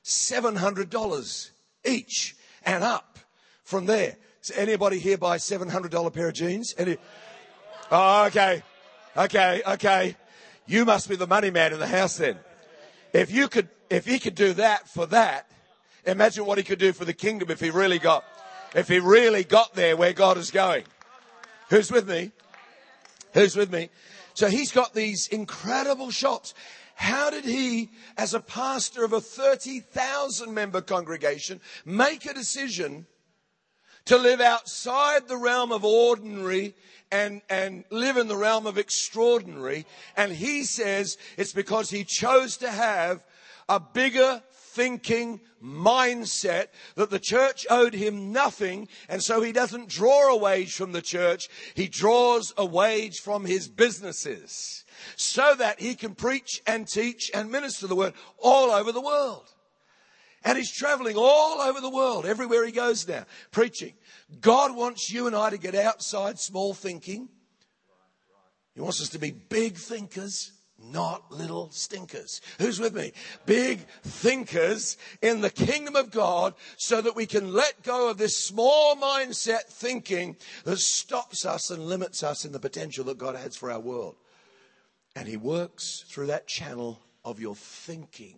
Seven 0.02 0.56
hundred 0.56 0.90
dollars 0.90 1.52
each 1.84 2.34
and 2.64 2.82
up 2.82 3.18
from 3.62 3.86
there. 3.86 4.16
So 4.40 4.54
anybody 4.56 4.98
here 4.98 5.18
buy 5.18 5.36
seven 5.36 5.68
hundred 5.68 5.92
dollar 5.92 6.10
pair 6.10 6.28
of 6.28 6.34
jeans? 6.34 6.74
Any? 6.76 6.96
Oh, 7.90 8.26
okay, 8.26 8.62
okay, 9.16 9.62
okay. 9.66 10.16
You 10.66 10.84
must 10.84 11.08
be 11.08 11.16
the 11.16 11.26
money 11.26 11.50
man 11.50 11.72
in 11.72 11.80
the 11.80 11.88
house 11.88 12.18
then. 12.18 12.38
If 13.12 13.32
you 13.32 13.48
could, 13.48 13.68
if 13.88 14.06
he 14.06 14.20
could 14.20 14.36
do 14.36 14.52
that 14.54 14.88
for 14.88 15.06
that, 15.06 15.50
imagine 16.06 16.46
what 16.46 16.58
he 16.58 16.64
could 16.64 16.78
do 16.78 16.92
for 16.92 17.04
the 17.04 17.12
kingdom 17.12 17.50
if 17.50 17.58
he 17.58 17.70
really 17.70 17.98
got, 17.98 18.24
if 18.76 18.86
he 18.86 19.00
really 19.00 19.42
got 19.42 19.74
there 19.74 19.96
where 19.96 20.12
God 20.12 20.38
is 20.38 20.52
going. 20.52 20.84
Who's 21.68 21.90
with 21.90 22.08
me? 22.08 22.30
Who's 23.34 23.56
with 23.56 23.72
me? 23.72 23.90
So 24.34 24.48
he's 24.48 24.70
got 24.70 24.94
these 24.94 25.26
incredible 25.26 26.12
shops. 26.12 26.54
How 26.94 27.30
did 27.30 27.44
he, 27.44 27.90
as 28.16 28.34
a 28.34 28.40
pastor 28.40 29.04
of 29.04 29.12
a 29.12 29.20
30,000 29.20 30.54
member 30.54 30.80
congregation, 30.80 31.60
make 31.84 32.26
a 32.26 32.34
decision 32.34 33.06
to 34.06 34.16
live 34.16 34.40
outside 34.40 35.28
the 35.28 35.36
realm 35.36 35.72
of 35.72 35.84
ordinary 35.84 36.74
and, 37.10 37.42
and 37.48 37.84
live 37.90 38.16
in 38.16 38.28
the 38.28 38.36
realm 38.36 38.66
of 38.66 38.78
extraordinary? 38.78 39.86
And 40.16 40.32
he 40.32 40.64
says 40.64 41.16
it's 41.36 41.52
because 41.52 41.90
he 41.90 42.04
chose 42.04 42.56
to 42.58 42.70
have 42.70 43.22
a 43.68 43.80
bigger 43.80 44.42
thinking 44.52 45.40
mindset 45.62 46.68
that 46.94 47.10
the 47.10 47.18
church 47.18 47.66
owed 47.68 47.92
him 47.92 48.32
nothing 48.32 48.88
and 49.08 49.22
so 49.22 49.42
he 49.42 49.52
doesn't 49.52 49.88
draw 49.88 50.32
a 50.32 50.36
wage 50.36 50.74
from 50.74 50.92
the 50.92 51.02
church. 51.02 51.48
He 51.74 51.88
draws 51.88 52.54
a 52.56 52.64
wage 52.64 53.18
from 53.18 53.44
his 53.44 53.68
businesses 53.68 54.84
so 55.16 55.54
that 55.56 55.80
he 55.80 55.94
can 55.94 56.14
preach 56.14 56.62
and 56.66 56.86
teach 56.86 57.30
and 57.34 57.50
minister 57.50 57.86
the 57.86 57.96
word 57.96 58.14
all 58.38 58.70
over 58.70 58.92
the 58.92 59.00
world. 59.00 59.52
And 60.44 60.56
he's 60.56 60.72
traveling 60.72 61.16
all 61.16 61.60
over 61.60 61.80
the 61.80 61.90
world, 61.90 62.24
everywhere 62.24 62.64
he 62.64 62.72
goes 62.72 63.06
now, 63.06 63.26
preaching. 63.50 63.92
God 64.40 64.74
wants 64.74 65.10
you 65.12 65.26
and 65.26 65.36
I 65.36 65.50
to 65.50 65.58
get 65.58 65.74
outside 65.74 66.38
small 66.38 66.72
thinking. 66.72 67.28
He 68.74 68.80
wants 68.80 69.02
us 69.02 69.10
to 69.10 69.18
be 69.18 69.32
big 69.32 69.76
thinkers 69.76 70.52
not 70.82 71.30
little 71.30 71.70
stinkers. 71.70 72.40
Who's 72.58 72.80
with 72.80 72.94
me? 72.94 73.12
Big 73.46 73.80
thinkers 74.02 74.96
in 75.20 75.40
the 75.40 75.50
kingdom 75.50 75.96
of 75.96 76.10
God 76.10 76.54
so 76.76 77.00
that 77.00 77.16
we 77.16 77.26
can 77.26 77.52
let 77.52 77.82
go 77.82 78.10
of 78.10 78.18
this 78.18 78.36
small 78.36 78.96
mindset 78.96 79.64
thinking 79.68 80.36
that 80.64 80.78
stops 80.78 81.44
us 81.44 81.70
and 81.70 81.86
limits 81.86 82.22
us 82.22 82.44
in 82.44 82.52
the 82.52 82.58
potential 82.58 83.04
that 83.04 83.18
God 83.18 83.36
has 83.36 83.56
for 83.56 83.70
our 83.70 83.80
world. 83.80 84.16
And 85.14 85.28
He 85.28 85.36
works 85.36 86.04
through 86.08 86.26
that 86.26 86.46
channel 86.46 87.00
of 87.24 87.40
your 87.40 87.54
thinking. 87.54 88.36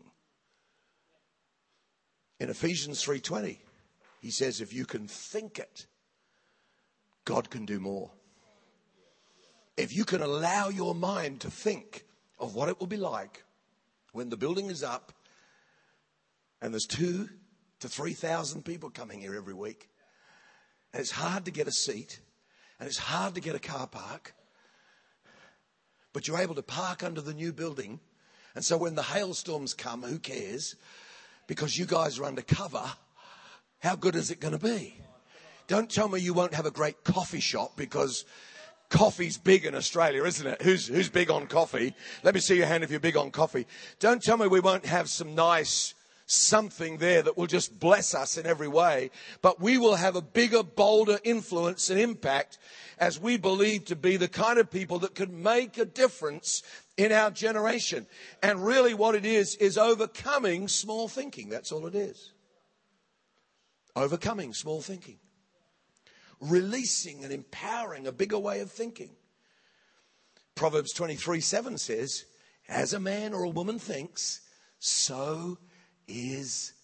In 2.43 2.51
Ephesians 2.51 3.01
3:20, 3.05 3.61
he 4.21 4.33
says 4.33 4.61
if 4.61 4.73
you 4.73 4.85
can 4.85 5.07
think 5.07 5.61
it, 5.61 5.87
God 7.25 7.51
can 7.51 7.65
do 7.65 7.79
more. 7.79 8.11
If 9.77 9.95
you 9.95 10.05
can 10.05 10.23
allow 10.23 10.69
your 10.69 10.93
mind 10.93 11.41
to 11.43 11.53
think 11.53 12.05
of 12.41 12.57
what 12.57 12.69
it 12.69 12.81
will 12.81 12.89
be 12.89 12.97
like 12.97 13.45
when 14.11 14.29
the 14.29 14.37
building 14.37 14.71
is 14.71 14.83
up 14.83 15.13
and 16.61 16.75
there's 16.75 16.85
two 16.85 17.29
to 17.79 17.89
3,000 17.89 18.65
people 18.65 18.91
coming 18.91 19.21
here 19.21 19.37
every 19.37 19.55
week. 19.55 19.89
And 20.93 21.01
it's 21.01 21.13
hard 21.13 21.45
to 21.45 21.53
get 21.53 21.69
a 21.69 21.73
seat 21.73 22.19
and 22.81 22.89
it's 22.89 22.99
hard 22.99 23.37
to 23.37 23.41
get 23.41 23.55
a 23.55 23.61
car 23.61 23.87
park. 23.87 24.35
But 26.13 26.27
you're 26.27 26.41
able 26.41 26.57
to 26.57 26.63
park 26.63 27.05
under 27.05 27.21
the 27.21 27.35
new 27.35 27.53
building. 27.53 28.01
And 28.57 28.65
so 28.65 28.77
when 28.79 28.97
the 28.97 29.05
hailstorms 29.05 29.75
come, 29.75 30.03
who 30.03 30.19
cares? 30.19 30.75
Because 31.47 31.77
you 31.79 31.87
guys 31.87 32.19
are 32.19 32.25
undercover. 32.25 32.83
How 33.81 33.97
good 33.97 34.15
is 34.15 34.31
it 34.31 34.41
going 34.41 34.57
to 34.57 34.65
be? 34.65 34.97
Don't 35.67 35.91
tell 35.91 36.09
me 36.09 36.21
you 36.21 36.35
won't 36.35 36.55
have 36.55 36.67
a 36.67 36.71
great 36.71 37.05
coffee 37.05 37.41
shop 37.41 37.77
because 37.77 38.25
Coffee's 38.91 39.39
big 39.39 39.65
in 39.65 39.75
Australia, 39.75 40.25
isn't 40.25 40.47
it? 40.47 40.61
Who's, 40.63 40.87
who's 40.87 41.09
big 41.09 41.31
on 41.31 41.47
coffee? 41.47 41.95
Let 42.23 42.35
me 42.35 42.41
see 42.41 42.57
your 42.57 42.67
hand 42.67 42.85
if 42.85 42.91
you're 42.91 43.01
big 43.01 43.17
on 43.17 43.31
coffee. 43.31 43.67
Don't 43.99 44.23
tell 44.23 44.37
me 44.37 44.47
we 44.47 44.61
won't 44.61 44.85
have 44.85 45.09
some 45.09 45.35
nice 45.35 45.95
something 46.27 46.99
there 46.99 47.23
that 47.23 47.37
will 47.37 47.47
just 47.47 47.79
bless 47.79 48.15
us 48.15 48.37
in 48.37 48.47
every 48.47 48.69
way, 48.69 49.11
but 49.41 49.61
we 49.61 49.79
will 49.79 49.97
have 49.97 50.17
a 50.17 50.23
bigger, 50.23 50.63
bolder 50.63 51.19
influence 51.25 51.91
and 51.91 51.99
impact 51.99 52.59
as 52.99 53.19
we 53.19 53.37
believe 53.37 53.85
to 53.87 53.97
be 53.97 54.17
the 54.17 54.29
kind 54.29 54.59
of 54.59 54.71
people 54.71 54.99
that 54.99 55.15
can 55.15 55.43
make 55.43 55.79
a 55.79 55.85
difference 55.85 56.63
in 56.97 57.13
our 57.13 57.31
generation. 57.31 58.07
And 58.43 58.65
really 58.65 58.95
what 58.95 59.15
it 59.15 59.25
is, 59.25 59.55
is 59.57 59.79
overcoming 59.79 60.69
small 60.69 61.09
thinking. 61.09 61.49
That's 61.49 61.73
all 61.73 61.87
it 61.87 61.95
is. 61.95 62.33
Overcoming 63.95 64.55
small 64.55 64.81
thinking 64.81 65.19
releasing 66.43 67.23
and 67.23 67.33
empowering 67.33 68.07
a 68.07 68.13
bigger 68.13 68.39
way 68.39 68.61
of 68.61 68.71
thinking. 68.71 69.11
Proverbs 70.55 70.93
23 70.93 71.41
7 71.41 71.79
says, 71.79 72.25
As 72.69 72.93
a 72.93 73.01
man 73.01 73.33
or 73.33 73.45
a 73.45 73.49
woman 73.49 73.79
thinks, 73.79 74.41
so 74.79 75.59
is 76.07 76.75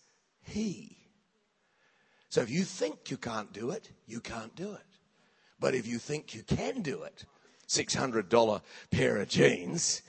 he. 0.42 0.96
So 2.30 2.40
if 2.40 2.50
you 2.50 2.62
think 2.62 3.10
you 3.10 3.16
can't 3.16 3.52
do 3.52 3.70
it, 3.70 3.90
you 4.06 4.20
can't 4.20 4.54
do 4.54 4.72
it. 4.72 4.80
But 5.60 5.74
if 5.74 5.86
you 5.86 5.98
think 5.98 6.34
you 6.34 6.42
can 6.42 6.82
do 6.82 7.02
it, 7.02 7.24
$600 7.68 8.60
pair 8.90 9.18
of 9.18 9.28
jeans, 9.28 10.02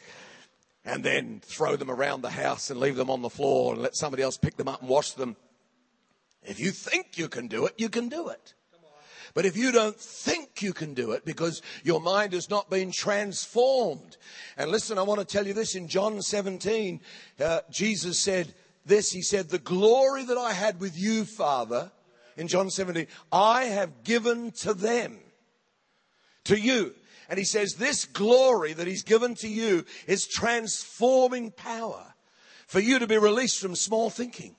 and 0.85 1.03
then 1.03 1.41
throw 1.43 1.75
them 1.75 1.91
around 1.91 2.21
the 2.21 2.29
house 2.29 2.69
and 2.69 2.79
leave 2.79 2.95
them 2.95 3.09
on 3.09 3.21
the 3.21 3.29
floor 3.29 3.73
and 3.73 3.81
let 3.81 3.95
somebody 3.95 4.23
else 4.23 4.37
pick 4.37 4.57
them 4.57 4.67
up 4.67 4.81
and 4.81 4.89
wash 4.89 5.11
them. 5.11 5.35
If 6.43 6.59
you 6.59 6.71
think 6.71 7.17
you 7.17 7.27
can 7.27 7.47
do 7.47 7.65
it, 7.65 7.73
you 7.77 7.89
can 7.89 8.09
do 8.09 8.29
it. 8.29 8.53
But 9.33 9.45
if 9.45 9.55
you 9.55 9.71
don't 9.71 9.95
think 9.95 10.61
you 10.61 10.73
can 10.73 10.93
do 10.93 11.11
it 11.11 11.23
because 11.23 11.61
your 11.83 12.01
mind 12.01 12.33
has 12.33 12.49
not 12.49 12.69
been 12.69 12.91
transformed. 12.91 14.17
And 14.57 14.71
listen, 14.71 14.97
I 14.97 15.03
want 15.03 15.19
to 15.19 15.25
tell 15.25 15.45
you 15.45 15.53
this 15.53 15.75
in 15.75 15.87
John 15.87 16.21
17, 16.21 16.99
uh, 17.39 17.61
Jesus 17.69 18.17
said 18.17 18.53
this. 18.85 19.11
He 19.11 19.21
said, 19.21 19.49
the 19.49 19.59
glory 19.59 20.23
that 20.25 20.37
I 20.37 20.53
had 20.53 20.79
with 20.79 20.97
you, 20.97 21.25
Father, 21.25 21.91
in 22.37 22.47
John 22.47 22.69
17, 22.69 23.05
I 23.31 23.65
have 23.65 24.03
given 24.03 24.51
to 24.51 24.73
them, 24.73 25.19
to 26.45 26.59
you. 26.59 26.95
And 27.29 27.37
he 27.37 27.45
says, 27.45 27.75
this 27.75 28.05
glory 28.05 28.73
that 28.73 28.87
he's 28.87 29.03
given 29.03 29.35
to 29.35 29.47
you 29.47 29.85
is 30.07 30.27
transforming 30.27 31.51
power 31.51 32.15
for 32.67 32.79
you 32.79 32.99
to 32.99 33.07
be 33.07 33.17
released 33.17 33.59
from 33.59 33.75
small 33.75 34.09
thinking 34.09 34.55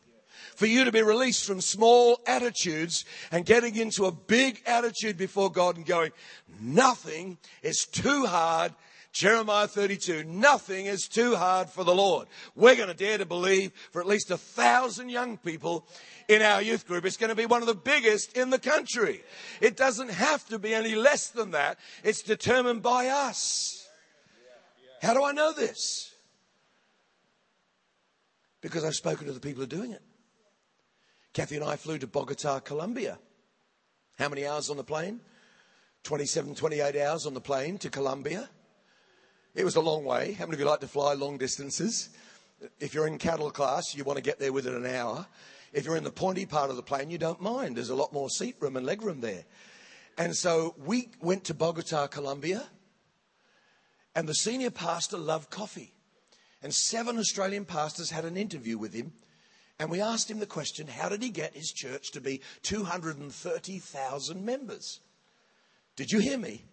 for 0.61 0.67
you 0.67 0.85
to 0.85 0.93
be 0.93 1.01
released 1.01 1.47
from 1.47 1.59
small 1.59 2.21
attitudes 2.27 3.07
and 3.33 3.47
getting 3.47 3.77
into 3.77 4.05
a 4.05 4.13
big 4.13 4.61
attitude 4.67 5.17
before 5.17 5.51
God 5.51 5.79
and 5.79 5.87
going, 5.87 6.13
nothing 6.61 7.39
is 7.63 7.87
too 7.87 8.27
hard. 8.27 8.75
Jeremiah 9.13 9.67
32, 9.67 10.25
nothing 10.25 10.87
is 10.87 11.09
too 11.09 11.35
hard 11.35 11.69
for 11.69 11.83
the 11.83 11.95
Lord. 11.95 12.29
We're 12.55 12.77
going 12.77 12.89
to 12.89 12.95
dare 12.95 13.19
to 13.19 13.27
believe 13.27 13.73
for 13.91 14.01
at 14.01 14.07
least 14.07 14.31
a 14.31 14.37
thousand 14.37 15.09
young 15.09 15.37
people 15.37 15.87
in 16.29 16.43
our 16.43 16.63
youth 16.63 16.87
group. 16.87 17.05
It's 17.05 17.17
going 17.17 17.31
to 17.31 17.37
be 17.37 17.47
one 17.47 17.61
of 17.61 17.67
the 17.67 17.75
biggest 17.75 18.37
in 18.37 18.51
the 18.51 18.59
country. 18.59 19.23
It 19.61 19.77
doesn't 19.77 20.11
have 20.11 20.47
to 20.49 20.61
be 20.61 20.73
any 20.73 20.95
less 20.95 21.29
than 21.31 21.51
that. 21.51 21.79
It's 22.05 22.23
determined 22.23 22.83
by 22.83 23.09
us. 23.09 23.89
How 25.03 25.13
do 25.13 25.25
I 25.25 25.33
know 25.33 25.53
this? 25.53 26.15
Because 28.61 28.85
I've 28.85 28.95
spoken 28.95 29.27
to 29.27 29.33
the 29.33 29.41
people 29.41 29.61
who 29.61 29.65
are 29.65 29.77
doing 29.77 29.91
it. 29.91 30.03
Kathy 31.33 31.57
and 31.57 31.65
I 31.65 31.77
flew 31.77 31.99
to 31.99 32.07
Bogota, 32.07 32.61
Colombia. 32.61 33.19
How 34.19 34.29
many 34.29 34.47
hours 34.47 34.71
on 34.71 34.77
the 34.77 34.85
plane? 34.85 35.21
27, 36.05 36.55
28 36.55 36.97
hours 36.97 37.27
on 37.27 37.35
the 37.35 37.41
plane 37.41 37.79
to 37.79 37.91
Colombia. 37.91 38.49
It 39.55 39.65
was 39.65 39.77
a 39.77 39.81
long 39.81 40.05
way. 40.05 40.33
How 40.33 40.45
many 40.47 40.55
of 40.55 40.61
you 40.61 40.67
like 40.67 40.81
to 40.81 40.89
fly 40.89 41.15
long 41.15 41.37
distances? 41.37 42.11
If 42.79 42.95
you're 42.95 43.07
in 43.07 43.19
cattle 43.19 43.51
class, 43.51 43.95
you 43.95 44.05
want 44.05 44.17
to 44.17 44.23
get 44.23 44.39
there 44.39 44.53
within 44.53 44.75
an 44.75 44.87
hour. 44.87 45.27
If 45.73 45.85
you're 45.85 45.97
in 45.97 46.05
the 46.05 46.11
pointy 46.11 46.47
part 46.47 46.71
of 46.71 46.77
the 46.77 46.83
plane, 46.83 47.11
you 47.11 47.19
don't 47.19 47.41
mind. 47.41 47.77
There's 47.77 47.91
a 47.91 47.97
lot 47.97 48.13
more 48.13 48.31
seat 48.31 48.57
room 48.61 48.77
and 48.77 48.87
leg 48.87 49.03
room 49.03 49.21
there. 49.21 49.45
And 50.17 50.37
so 50.37 50.75
we 50.79 51.09
went 51.21 51.45
to 51.45 51.55
Bogota, 51.55 52.07
Colombia, 52.07 52.65
and 54.15 54.29
the 54.29 54.35
senior 54.35 54.71
pastor 54.71 55.17
loved 55.17 55.51
coffee. 55.51 55.95
And 56.63 56.75
seven 56.75 57.19
Australian 57.19 57.65
pastors 57.65 58.11
had 58.11 58.25
an 58.25 58.37
interview 58.37 58.79
with 58.79 58.93
him. 58.93 59.13
And 59.79 59.91
we 59.91 60.01
asked 60.01 60.31
him 60.31 60.41
the 60.41 60.47
question 60.47 60.87
how 60.87 61.09
did 61.09 61.23
he 61.23 61.31
get 61.31 61.57
his 61.57 61.73
church 61.73 62.11
to 62.13 62.21
be 62.21 62.43
230,000 62.63 64.45
members? 64.45 65.01
Did 65.97 66.13
you 66.13 66.19
hear 66.19 66.39
me? 66.39 66.65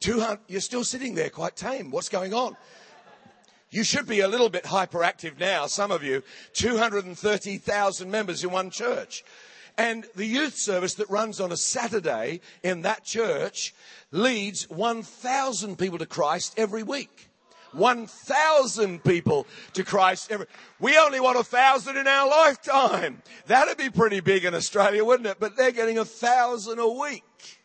200, 0.00 0.40
you're 0.48 0.60
still 0.60 0.84
sitting 0.84 1.14
there 1.14 1.30
quite 1.30 1.56
tame. 1.56 1.90
What's 1.90 2.08
going 2.08 2.34
on? 2.34 2.56
You 3.70 3.84
should 3.84 4.06
be 4.06 4.20
a 4.20 4.28
little 4.28 4.48
bit 4.48 4.64
hyperactive 4.64 5.38
now, 5.38 5.66
some 5.66 5.90
of 5.90 6.02
you. 6.02 6.22
230,000 6.54 8.10
members 8.10 8.42
in 8.42 8.50
one 8.50 8.70
church. 8.70 9.24
And 9.76 10.06
the 10.16 10.24
youth 10.24 10.56
service 10.56 10.94
that 10.94 11.10
runs 11.10 11.40
on 11.40 11.52
a 11.52 11.56
Saturday 11.56 12.40
in 12.62 12.82
that 12.82 13.04
church 13.04 13.74
leads 14.10 14.68
1,000 14.70 15.76
people 15.76 15.98
to 15.98 16.06
Christ 16.06 16.54
every 16.56 16.82
week. 16.82 17.28
1,000 17.72 19.04
people 19.04 19.46
to 19.74 19.84
Christ 19.84 20.32
every. 20.32 20.46
We 20.80 20.96
only 20.98 21.20
want 21.20 21.38
a 21.38 21.44
thousand 21.44 21.98
in 21.98 22.06
our 22.06 22.28
lifetime. 22.28 23.22
That'd 23.46 23.76
be 23.76 23.90
pretty 23.90 24.20
big 24.20 24.44
in 24.44 24.54
Australia, 24.54 25.04
wouldn't 25.04 25.28
it? 25.28 25.36
But 25.38 25.56
they're 25.56 25.70
getting 25.70 25.98
a 25.98 26.04
thousand 26.04 26.78
a 26.78 26.88
week. 26.88 27.57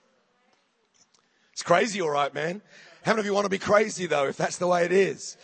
It's 1.53 1.63
crazy, 1.63 2.01
all 2.01 2.10
right, 2.10 2.33
man. 2.33 2.62
How 3.03 3.12
many 3.12 3.22
of 3.22 3.25
you 3.27 3.33
want 3.33 3.45
to 3.45 3.50
be 3.50 3.60
crazy 3.60 4.07
though, 4.07 4.25
if 4.25 4.38
that's 4.38 4.57
the 4.57 4.67
way 4.67 4.86
it 4.86 4.91
is? 4.91 5.38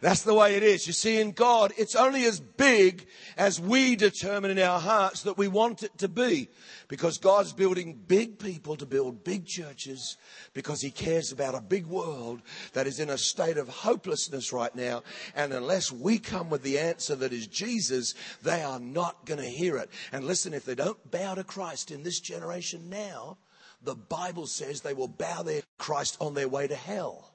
That's 0.00 0.22
the 0.22 0.32
way 0.32 0.54
it 0.56 0.62
is. 0.62 0.86
You 0.86 0.94
see, 0.94 1.20
in 1.20 1.32
God, 1.32 1.74
it's 1.76 1.94
only 1.94 2.24
as 2.24 2.40
big 2.40 3.06
as 3.36 3.60
we 3.60 3.96
determine 3.96 4.50
in 4.50 4.58
our 4.58 4.80
hearts 4.80 5.22
that 5.24 5.36
we 5.36 5.46
want 5.46 5.82
it 5.82 5.98
to 5.98 6.08
be. 6.08 6.48
Because 6.88 7.18
God's 7.18 7.52
building 7.52 8.00
big 8.08 8.38
people 8.38 8.76
to 8.76 8.86
build 8.86 9.22
big 9.22 9.44
churches 9.44 10.16
because 10.54 10.80
He 10.80 10.90
cares 10.90 11.32
about 11.32 11.54
a 11.54 11.60
big 11.60 11.84
world 11.84 12.40
that 12.72 12.86
is 12.86 12.98
in 12.98 13.10
a 13.10 13.18
state 13.18 13.58
of 13.58 13.68
hopelessness 13.68 14.54
right 14.54 14.74
now. 14.74 15.02
And 15.36 15.52
unless 15.52 15.92
we 15.92 16.18
come 16.18 16.48
with 16.48 16.62
the 16.62 16.78
answer 16.78 17.14
that 17.16 17.34
is 17.34 17.46
Jesus, 17.46 18.14
they 18.42 18.62
are 18.62 18.80
not 18.80 19.26
going 19.26 19.40
to 19.40 19.46
hear 19.46 19.76
it. 19.76 19.90
And 20.12 20.24
listen, 20.24 20.54
if 20.54 20.64
they 20.64 20.74
don't 20.74 21.10
bow 21.10 21.34
to 21.34 21.44
Christ 21.44 21.90
in 21.90 22.02
this 22.02 22.20
generation 22.20 22.88
now, 22.88 23.36
the 23.82 23.94
Bible 23.94 24.46
says 24.46 24.80
they 24.80 24.94
will 24.94 25.08
bow 25.08 25.42
their 25.42 25.62
Christ 25.78 26.16
on 26.20 26.34
their 26.34 26.48
way 26.48 26.66
to 26.66 26.74
hell. 26.74 27.32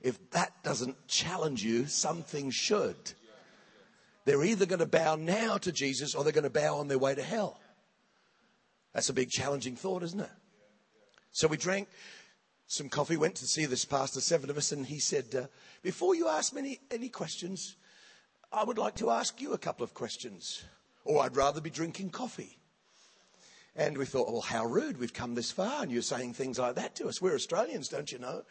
If 0.00 0.30
that 0.30 0.62
doesn't 0.62 1.08
challenge 1.08 1.64
you, 1.64 1.86
something 1.86 2.50
should. 2.50 2.96
They're 4.24 4.44
either 4.44 4.66
going 4.66 4.80
to 4.80 4.86
bow 4.86 5.16
now 5.16 5.58
to 5.58 5.72
Jesus 5.72 6.14
or 6.14 6.24
they're 6.24 6.32
going 6.32 6.44
to 6.44 6.50
bow 6.50 6.76
on 6.78 6.88
their 6.88 6.98
way 6.98 7.14
to 7.14 7.22
hell. 7.22 7.60
That's 8.92 9.08
a 9.08 9.14
big 9.14 9.30
challenging 9.30 9.76
thought, 9.76 10.02
isn't 10.02 10.20
it? 10.20 10.30
So 11.32 11.48
we 11.48 11.56
drank 11.56 11.88
some 12.66 12.88
coffee, 12.88 13.16
went 13.16 13.34
to 13.36 13.46
see 13.46 13.66
this 13.66 13.84
pastor, 13.84 14.20
seven 14.20 14.50
of 14.50 14.56
us, 14.56 14.72
and 14.72 14.86
he 14.86 14.98
said, 14.98 15.34
uh, 15.34 15.46
Before 15.82 16.14
you 16.14 16.28
ask 16.28 16.52
me 16.54 16.60
any, 16.60 16.80
any 16.90 17.08
questions, 17.08 17.76
I 18.52 18.62
would 18.62 18.78
like 18.78 18.94
to 18.96 19.10
ask 19.10 19.40
you 19.40 19.52
a 19.52 19.58
couple 19.58 19.84
of 19.84 19.94
questions, 19.94 20.62
or 21.04 21.22
I'd 21.22 21.36
rather 21.36 21.60
be 21.60 21.70
drinking 21.70 22.10
coffee. 22.10 22.58
And 23.76 23.98
we 23.98 24.04
thought, 24.04 24.30
well, 24.30 24.40
how 24.40 24.64
rude. 24.64 24.98
We've 24.98 25.12
come 25.12 25.34
this 25.34 25.50
far 25.50 25.82
and 25.82 25.90
you're 25.90 26.02
saying 26.02 26.34
things 26.34 26.60
like 26.60 26.76
that 26.76 26.94
to 26.96 27.08
us. 27.08 27.20
We're 27.20 27.34
Australians, 27.34 27.88
don't 27.88 28.10
you 28.10 28.20
know? 28.20 28.42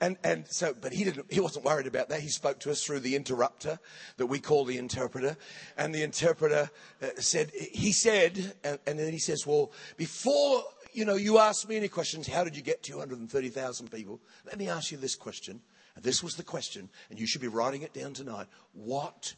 And, 0.00 0.18
and 0.22 0.46
so, 0.46 0.74
but 0.78 0.92
he 0.92 1.04
didn't, 1.04 1.32
he 1.32 1.40
wasn't 1.40 1.64
worried 1.64 1.86
about 1.86 2.10
that. 2.10 2.20
He 2.20 2.28
spoke 2.28 2.60
to 2.60 2.70
us 2.70 2.84
through 2.84 3.00
the 3.00 3.16
interrupter 3.16 3.78
that 4.18 4.26
we 4.26 4.40
call 4.40 4.66
the 4.66 4.76
interpreter. 4.76 5.38
And 5.78 5.94
the 5.94 6.02
interpreter 6.02 6.70
uh, 7.02 7.06
said, 7.16 7.50
he 7.54 7.92
said, 7.92 8.54
and, 8.62 8.78
and 8.86 8.98
then 8.98 9.10
he 9.10 9.18
says, 9.18 9.46
well, 9.46 9.72
before, 9.96 10.62
you 10.92 11.06
know, 11.06 11.16
you 11.16 11.38
ask 11.38 11.66
me 11.66 11.76
any 11.76 11.88
questions, 11.88 12.28
how 12.28 12.44
did 12.44 12.54
you 12.54 12.62
get 12.62 12.82
230,000 12.82 13.90
people? 13.90 14.20
Let 14.44 14.58
me 14.58 14.68
ask 14.68 14.92
you 14.92 14.98
this 14.98 15.14
question. 15.14 15.62
And 15.96 16.04
this 16.04 16.22
was 16.22 16.36
the 16.36 16.44
question, 16.44 16.90
and 17.10 17.18
you 17.18 17.26
should 17.26 17.40
be 17.40 17.48
writing 17.48 17.82
it 17.82 17.92
down 17.92 18.14
tonight. 18.14 18.46
What 18.72 19.34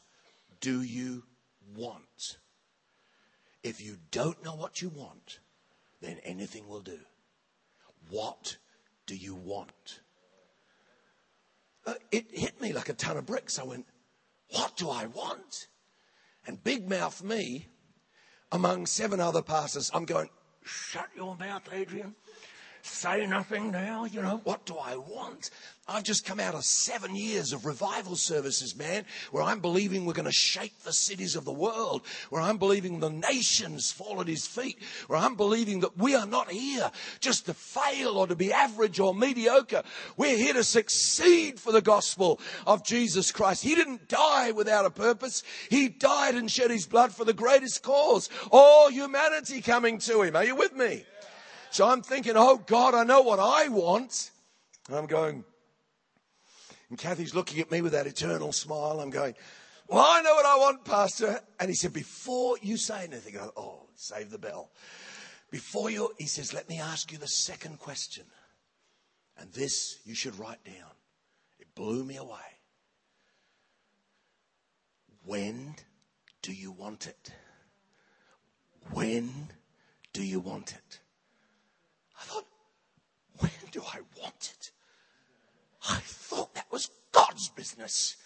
do 0.60 0.82
you 0.82 1.22
want? 1.74 2.36
If 3.62 3.80
you 3.80 3.98
don't 4.10 4.42
know 4.44 4.54
what 4.54 4.80
you 4.80 4.88
want, 4.88 5.40
then 6.00 6.18
anything 6.24 6.66
will 6.66 6.80
do. 6.80 6.98
What 8.08 8.56
do 9.06 9.14
you 9.14 9.34
want? 9.34 10.00
Uh, 11.86 11.94
it 12.10 12.26
hit 12.30 12.60
me 12.60 12.72
like 12.72 12.88
a 12.88 12.94
ton 12.94 13.16
of 13.16 13.26
bricks. 13.26 13.58
I 13.58 13.64
went, 13.64 13.86
What 14.50 14.76
do 14.76 14.88
I 14.88 15.06
want? 15.06 15.68
And 16.46 16.62
big 16.62 16.88
mouth 16.88 17.22
me, 17.22 17.68
among 18.52 18.86
seven 18.86 19.20
other 19.20 19.42
pastors, 19.42 19.90
I'm 19.92 20.04
going, 20.04 20.30
Shut 20.62 21.08
your 21.14 21.36
mouth, 21.36 21.62
Adrian. 21.72 22.14
Say 22.82 23.26
nothing 23.26 23.70
now. 23.70 24.04
You 24.04 24.22
know, 24.22 24.40
what 24.44 24.64
do 24.64 24.76
I 24.76 24.96
want? 24.96 25.50
I've 25.88 26.04
just 26.04 26.24
come 26.24 26.38
out 26.38 26.54
of 26.54 26.64
seven 26.64 27.16
years 27.16 27.52
of 27.52 27.66
revival 27.66 28.14
services, 28.14 28.76
man, 28.76 29.04
where 29.32 29.42
I'm 29.42 29.58
believing 29.58 30.06
we're 30.06 30.12
going 30.12 30.24
to 30.24 30.32
shake 30.32 30.78
the 30.84 30.92
cities 30.92 31.34
of 31.34 31.44
the 31.44 31.52
world, 31.52 32.02
where 32.28 32.40
I'm 32.40 32.58
believing 32.58 33.00
the 33.00 33.10
nations 33.10 33.90
fall 33.90 34.20
at 34.20 34.28
his 34.28 34.46
feet, 34.46 34.78
where 35.08 35.18
I'm 35.18 35.34
believing 35.34 35.80
that 35.80 35.98
we 35.98 36.14
are 36.14 36.26
not 36.26 36.50
here 36.50 36.92
just 37.18 37.46
to 37.46 37.54
fail 37.54 38.16
or 38.16 38.28
to 38.28 38.36
be 38.36 38.52
average 38.52 39.00
or 39.00 39.14
mediocre. 39.14 39.82
We're 40.16 40.36
here 40.36 40.54
to 40.54 40.64
succeed 40.64 41.58
for 41.58 41.72
the 41.72 41.82
gospel 41.82 42.38
of 42.68 42.84
Jesus 42.84 43.32
Christ. 43.32 43.64
He 43.64 43.74
didn't 43.74 44.06
die 44.06 44.52
without 44.52 44.86
a 44.86 44.90
purpose. 44.90 45.42
He 45.70 45.88
died 45.88 46.36
and 46.36 46.48
shed 46.48 46.70
his 46.70 46.86
blood 46.86 47.12
for 47.12 47.24
the 47.24 47.32
greatest 47.32 47.82
cause. 47.82 48.28
All 48.52 48.90
humanity 48.90 49.60
coming 49.60 49.98
to 50.00 50.22
him. 50.22 50.36
Are 50.36 50.44
you 50.44 50.54
with 50.54 50.74
me? 50.74 51.04
So 51.70 51.88
I'm 51.88 52.02
thinking, 52.02 52.34
oh 52.36 52.58
God, 52.58 52.94
I 52.94 53.04
know 53.04 53.22
what 53.22 53.38
I 53.38 53.68
want. 53.68 54.30
And 54.88 54.96
I'm 54.96 55.06
going, 55.06 55.44
and 56.90 56.98
Kathy's 56.98 57.34
looking 57.34 57.60
at 57.60 57.70
me 57.70 57.80
with 57.80 57.92
that 57.92 58.08
eternal 58.08 58.52
smile. 58.52 59.00
I'm 59.00 59.10
going, 59.10 59.34
Well, 59.86 60.04
I 60.04 60.20
know 60.22 60.34
what 60.34 60.46
I 60.46 60.56
want, 60.56 60.84
Pastor. 60.84 61.40
And 61.60 61.68
he 61.68 61.74
said, 61.74 61.92
Before 61.92 62.56
you 62.60 62.76
say 62.76 63.04
anything, 63.04 63.38
I 63.38 63.48
Oh, 63.56 63.86
save 63.94 64.30
the 64.30 64.38
bell. 64.38 64.70
Before 65.50 65.90
you, 65.90 66.12
he 66.18 66.26
says, 66.26 66.52
Let 66.52 66.68
me 66.68 66.80
ask 66.80 67.12
you 67.12 67.18
the 67.18 67.28
second 67.28 67.78
question. 67.78 68.24
And 69.38 69.52
this 69.52 70.00
you 70.04 70.14
should 70.14 70.38
write 70.38 70.62
down. 70.64 70.90
It 71.60 71.72
blew 71.76 72.04
me 72.04 72.16
away. 72.16 72.38
When 75.24 75.76
do 76.42 76.52
you 76.52 76.72
want 76.72 77.06
it? 77.06 77.30
When 78.90 79.48
do 80.12 80.24
you 80.24 80.40
want 80.40 80.72
it? 80.72 80.98
I 82.20 82.24
thought, 82.24 82.46
when 83.38 83.50
do 83.72 83.82
I 83.82 84.00
want 84.20 84.54
it? 84.58 84.70
I 85.88 86.00
thought 86.00 86.54
that 86.54 86.70
was 86.70 86.90
God's 87.12 87.48
business. 87.48 88.16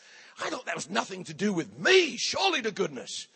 I 0.43 0.51
thought 0.51 0.67
that 0.67 0.75
was 0.75 0.91
nothing 0.91 1.25
to 1.25 1.35
do 1.35 1.53
with 1.53 1.79
me, 1.79 2.17
surely 2.17 2.61
to 2.63 2.73
goodness. 2.73 3.29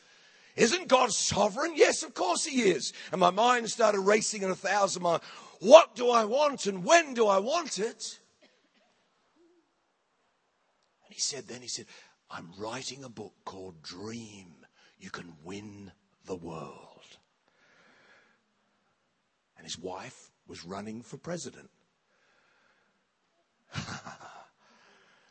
Isn't 0.56 0.88
God 0.88 1.12
sovereign? 1.12 1.72
Yes, 1.76 2.02
of 2.02 2.14
course 2.14 2.44
He 2.44 2.62
is. 2.62 2.92
And 3.12 3.20
my 3.20 3.30
mind 3.30 3.70
started 3.70 4.00
racing 4.00 4.42
at 4.42 4.50
a 4.50 4.56
thousand 4.56 5.02
miles. 5.02 5.22
What 5.60 5.94
do 5.94 6.10
I 6.10 6.24
want 6.24 6.66
and 6.66 6.84
when 6.84 7.14
do 7.14 7.26
I 7.28 7.38
want 7.38 7.78
it? 7.78 8.18
And 11.06 11.14
he 11.14 11.20
said, 11.20 11.46
then 11.46 11.62
he 11.62 11.68
said, 11.68 11.86
I'm 12.30 12.50
writing 12.58 13.04
a 13.04 13.08
book 13.08 13.34
called 13.44 13.82
Dream. 13.82 14.66
You 14.98 15.10
can 15.10 15.32
win 15.44 15.92
the 16.26 16.36
world. 16.36 16.97
And 19.58 19.66
his 19.66 19.78
wife 19.78 20.30
was 20.46 20.64
running 20.64 21.02
for 21.02 21.18
president. 21.18 21.68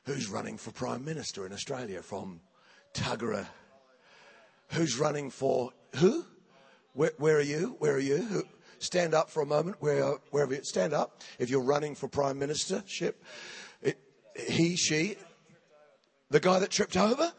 Who's 0.05 0.29
running 0.29 0.57
for 0.57 0.71
Prime 0.71 1.03
Minister 1.03 1.45
in 1.45 1.53
Australia 1.53 2.01
from 2.01 2.41
Tuggerah? 2.93 3.47
Who's 4.73 4.99
running 4.99 5.31
for 5.31 5.71
who? 5.95 6.25
Where, 6.93 7.11
where 7.17 7.37
are 7.37 7.41
you? 7.41 7.75
Where 7.79 7.93
are 7.93 7.99
you? 7.99 8.17
Who, 8.17 8.43
stand 8.79 9.13
up 9.13 9.29
for 9.29 9.41
a 9.41 9.45
moment. 9.45 9.77
Where, 9.79 10.03
wherever 10.31 10.53
you 10.53 10.63
stand 10.63 10.93
up. 10.93 11.21
If 11.39 11.49
you're 11.49 11.61
running 11.61 11.95
for 11.95 12.07
Prime 12.07 12.39
Ministership, 12.39 13.13
it, 13.81 13.97
he, 14.47 14.75
she, 14.75 15.17
the 16.29 16.39
guy 16.39 16.59
that 16.59 16.69
tripped 16.69 16.97
over, 16.97 17.31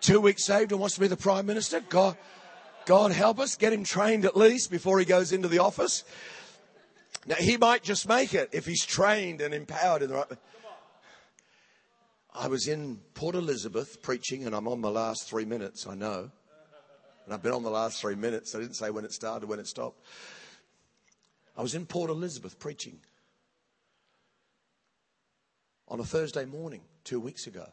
two 0.00 0.20
weeks 0.20 0.44
saved 0.44 0.72
and 0.72 0.80
wants 0.80 0.94
to 0.96 1.00
be 1.00 1.08
the 1.08 1.16
Prime 1.16 1.46
Minister. 1.46 1.80
God, 1.80 2.16
God 2.86 3.12
help 3.12 3.38
us. 3.38 3.56
Get 3.56 3.72
him 3.72 3.84
trained 3.84 4.24
at 4.24 4.36
least 4.36 4.70
before 4.70 4.98
he 4.98 5.04
goes 5.04 5.32
into 5.32 5.48
the 5.48 5.58
office. 5.58 6.04
Now, 7.26 7.36
he 7.36 7.56
might 7.56 7.82
just 7.82 8.08
make 8.08 8.34
it 8.34 8.50
if 8.52 8.66
he's 8.66 8.84
trained 8.84 9.40
and 9.40 9.52
empowered 9.52 10.02
in 10.02 10.08
the 10.08 10.16
right 10.16 10.30
way. 10.30 10.36
I 12.34 12.48
was 12.48 12.68
in 12.68 13.00
Port 13.14 13.34
Elizabeth 13.34 14.02
preaching, 14.02 14.46
and 14.46 14.54
I'm 14.54 14.68
on 14.68 14.80
my 14.80 14.88
last 14.88 15.28
three 15.28 15.44
minutes, 15.44 15.86
I 15.86 15.94
know. 15.94 16.30
And 17.24 17.34
I've 17.34 17.42
been 17.42 17.52
on 17.52 17.62
the 17.62 17.70
last 17.70 18.00
three 18.00 18.14
minutes. 18.14 18.54
I 18.54 18.60
didn't 18.60 18.76
say 18.76 18.90
when 18.90 19.04
it 19.04 19.12
started, 19.12 19.44
or 19.44 19.48
when 19.48 19.58
it 19.58 19.66
stopped. 19.66 20.00
I 21.56 21.62
was 21.62 21.74
in 21.74 21.86
Port 21.86 22.08
Elizabeth 22.08 22.58
preaching 22.58 23.00
on 25.88 26.00
a 26.00 26.04
Thursday 26.04 26.44
morning 26.44 26.82
two 27.04 27.20
weeks 27.20 27.46
ago. 27.46 27.66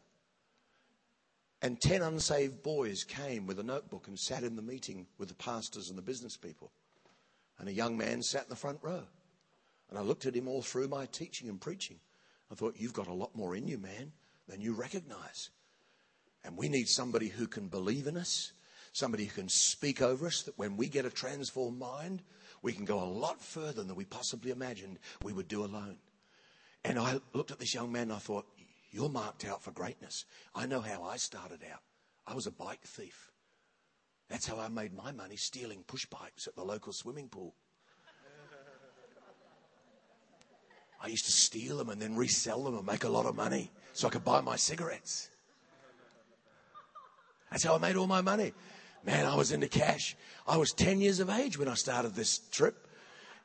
And 1.61 1.81
10 1.81 2.01
unsaved 2.01 2.61
boys 2.61 3.03
came 3.03 3.47
with 3.47 3.59
a 3.59 3.63
notebook 3.63 4.07
and 4.07 4.17
sat 4.17 4.43
in 4.43 4.55
the 4.55 4.61
meeting 4.61 5.07
with 5.17 5.29
the 5.29 5.35
pastors 5.35 5.89
and 5.89 5.97
the 5.97 6.03
business 6.03 6.37
people. 6.37 6.71
And 7.57 7.67
a 7.67 7.73
young 7.73 7.97
man 7.97 8.21
sat 8.21 8.43
in 8.43 8.49
the 8.49 8.55
front 8.55 8.79
row. 8.83 9.03
And 9.89 9.97
I 9.97 10.01
looked 10.01 10.25
at 10.25 10.35
him 10.35 10.47
all 10.47 10.61
through 10.61 10.87
my 10.87 11.05
teaching 11.07 11.49
and 11.49 11.59
preaching. 11.59 11.99
I 12.51 12.55
thought, 12.55 12.75
You've 12.77 12.93
got 12.93 13.07
a 13.07 13.13
lot 13.13 13.35
more 13.35 13.55
in 13.55 13.67
you, 13.67 13.77
man, 13.77 14.11
than 14.47 14.61
you 14.61 14.73
recognize. 14.73 15.49
And 16.43 16.55
we 16.55 16.69
need 16.69 16.87
somebody 16.87 17.27
who 17.27 17.47
can 17.47 17.67
believe 17.67 18.07
in 18.07 18.17
us, 18.17 18.51
somebody 18.93 19.25
who 19.25 19.33
can 19.33 19.49
speak 19.49 20.01
over 20.01 20.27
us, 20.27 20.43
that 20.43 20.57
when 20.57 20.77
we 20.77 20.87
get 20.87 21.05
a 21.05 21.09
transformed 21.09 21.79
mind, 21.79 22.21
we 22.61 22.73
can 22.73 22.85
go 22.85 23.01
a 23.01 23.05
lot 23.05 23.41
further 23.41 23.83
than 23.83 23.95
we 23.95 24.05
possibly 24.05 24.51
imagined 24.51 24.99
we 25.23 25.33
would 25.33 25.47
do 25.47 25.63
alone. 25.63 25.97
And 26.83 26.99
I 26.99 27.19
looked 27.33 27.51
at 27.51 27.59
this 27.59 27.73
young 27.73 27.91
man 27.91 28.03
and 28.03 28.13
I 28.13 28.17
thought, 28.17 28.45
You're 28.89 29.09
marked 29.09 29.45
out 29.45 29.61
for 29.61 29.71
greatness. 29.71 30.25
I 30.55 30.65
know 30.65 30.81
how 30.81 31.03
I 31.03 31.17
started 31.17 31.59
out. 31.71 31.81
I 32.25 32.33
was 32.33 32.47
a 32.47 32.51
bike 32.51 32.81
thief. 32.83 33.31
That's 34.29 34.47
how 34.47 34.59
I 34.59 34.67
made 34.67 34.93
my 34.93 35.11
money 35.11 35.35
stealing 35.35 35.83
push 35.87 36.05
bikes 36.05 36.47
at 36.47 36.55
the 36.55 36.63
local 36.63 36.93
swimming 36.93 37.29
pool. 37.29 37.55
I 41.01 41.07
used 41.07 41.25
to 41.25 41.31
steal 41.31 41.77
them 41.77 41.89
and 41.89 42.01
then 42.01 42.15
resell 42.15 42.63
them 42.63 42.75
and 42.75 42.85
make 42.85 43.03
a 43.03 43.09
lot 43.09 43.25
of 43.25 43.35
money 43.35 43.71
so 43.93 44.07
I 44.07 44.11
could 44.11 44.25
buy 44.25 44.41
my 44.41 44.55
cigarettes. 44.55 45.29
That's 47.51 47.63
how 47.63 47.75
I 47.75 47.77
made 47.77 47.95
all 47.95 48.07
my 48.07 48.21
money. 48.21 48.53
Man, 49.05 49.25
I 49.25 49.35
was 49.35 49.51
into 49.51 49.67
cash. 49.67 50.17
I 50.47 50.57
was 50.57 50.73
10 50.73 50.99
years 50.99 51.19
of 51.19 51.29
age 51.29 51.57
when 51.57 51.67
I 51.67 51.75
started 51.75 52.15
this 52.15 52.39
trip. 52.51 52.86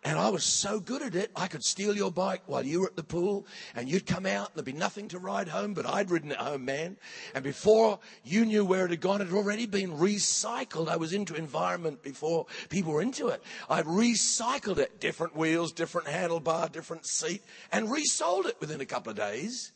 And 0.05 0.19
I 0.19 0.31
was 0.31 0.43
so 0.43 0.81
good 0.81 1.01
at 1.01 1.15
it, 1.15 1.31
I 1.37 1.47
could 1.47 1.63
steal 1.63 1.97
your 1.97 2.11
bike 2.11 2.43
while 2.47 2.67
you 2.67 2.81
were 2.81 2.89
at 2.89 2.97
the 2.97 3.05
pool 3.05 3.47
and 3.77 3.89
you'd 3.89 4.05
come 4.05 4.27
out 4.27 4.49
and 4.49 4.57
there'd 4.57 4.65
be 4.65 4.73
nothing 4.73 5.07
to 5.09 5.19
ride 5.21 5.47
home, 5.47 5.75
but 5.75 5.87
I'd 5.87 6.11
ridden 6.11 6.33
it 6.33 6.39
home, 6.39 6.65
man. 6.65 6.97
And 7.37 7.45
before 7.45 8.01
you 8.25 8.45
knew 8.45 8.65
where 8.65 8.85
it 8.85 8.91
had 8.91 9.01
gone, 9.01 9.21
it 9.21 9.29
had 9.29 9.37
already 9.37 9.67
been 9.67 9.93
recycled. 9.93 10.89
I 10.89 10.97
was 10.97 11.13
into 11.13 11.37
environment 11.37 12.03
before 12.03 12.47
people 12.69 12.93
were 12.93 13.03
into 13.03 13.29
it. 13.29 13.45
I'd 13.71 13.85
recycled 13.85 14.79
it, 14.79 14.99
different 14.99 15.37
wheels, 15.37 15.71
different 15.71 16.09
handlebar, 16.09 16.73
different 16.73 17.07
seat, 17.07 17.45
and 17.71 17.89
resold 17.89 18.47
it 18.47 18.61
within 18.61 18.81
a 18.81 18.87
couple 18.87 19.11
of 19.11 19.17
days. 19.17 19.71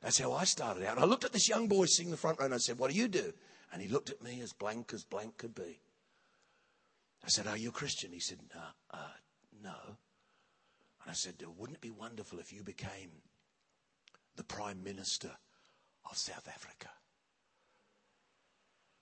That's 0.00 0.18
how 0.18 0.32
I 0.32 0.44
started 0.44 0.84
out. 0.84 0.94
And 0.94 1.04
I 1.04 1.08
looked 1.08 1.24
at 1.24 1.32
this 1.32 1.48
young 1.48 1.66
boy 1.66 1.86
sitting 1.86 2.06
in 2.06 2.12
the 2.12 2.16
front 2.16 2.38
row 2.38 2.44
and 2.44 2.54
I 2.54 2.58
said, 2.58 2.78
What 2.78 2.92
do 2.92 2.96
you 2.96 3.08
do? 3.08 3.32
And 3.72 3.82
he 3.82 3.88
looked 3.88 4.10
at 4.10 4.22
me 4.22 4.40
as 4.42 4.52
blank 4.52 4.92
as 4.94 5.02
blank 5.02 5.38
could 5.38 5.56
be. 5.56 5.80
I 7.24 7.28
said, 7.28 7.48
Are 7.48 7.56
you 7.56 7.70
a 7.70 7.72
Christian? 7.72 8.12
He 8.12 8.20
said, 8.20 8.38
No. 8.54 8.60
Uh, 8.92 9.08
no. 9.62 9.96
And 11.02 11.10
I 11.10 11.12
said, 11.12 11.34
Wouldn't 11.56 11.76
it 11.76 11.80
be 11.80 11.90
wonderful 11.90 12.38
if 12.38 12.52
you 12.52 12.62
became 12.62 13.10
the 14.36 14.44
Prime 14.44 14.82
Minister 14.82 15.30
of 16.10 16.16
South 16.16 16.48
Africa? 16.48 16.88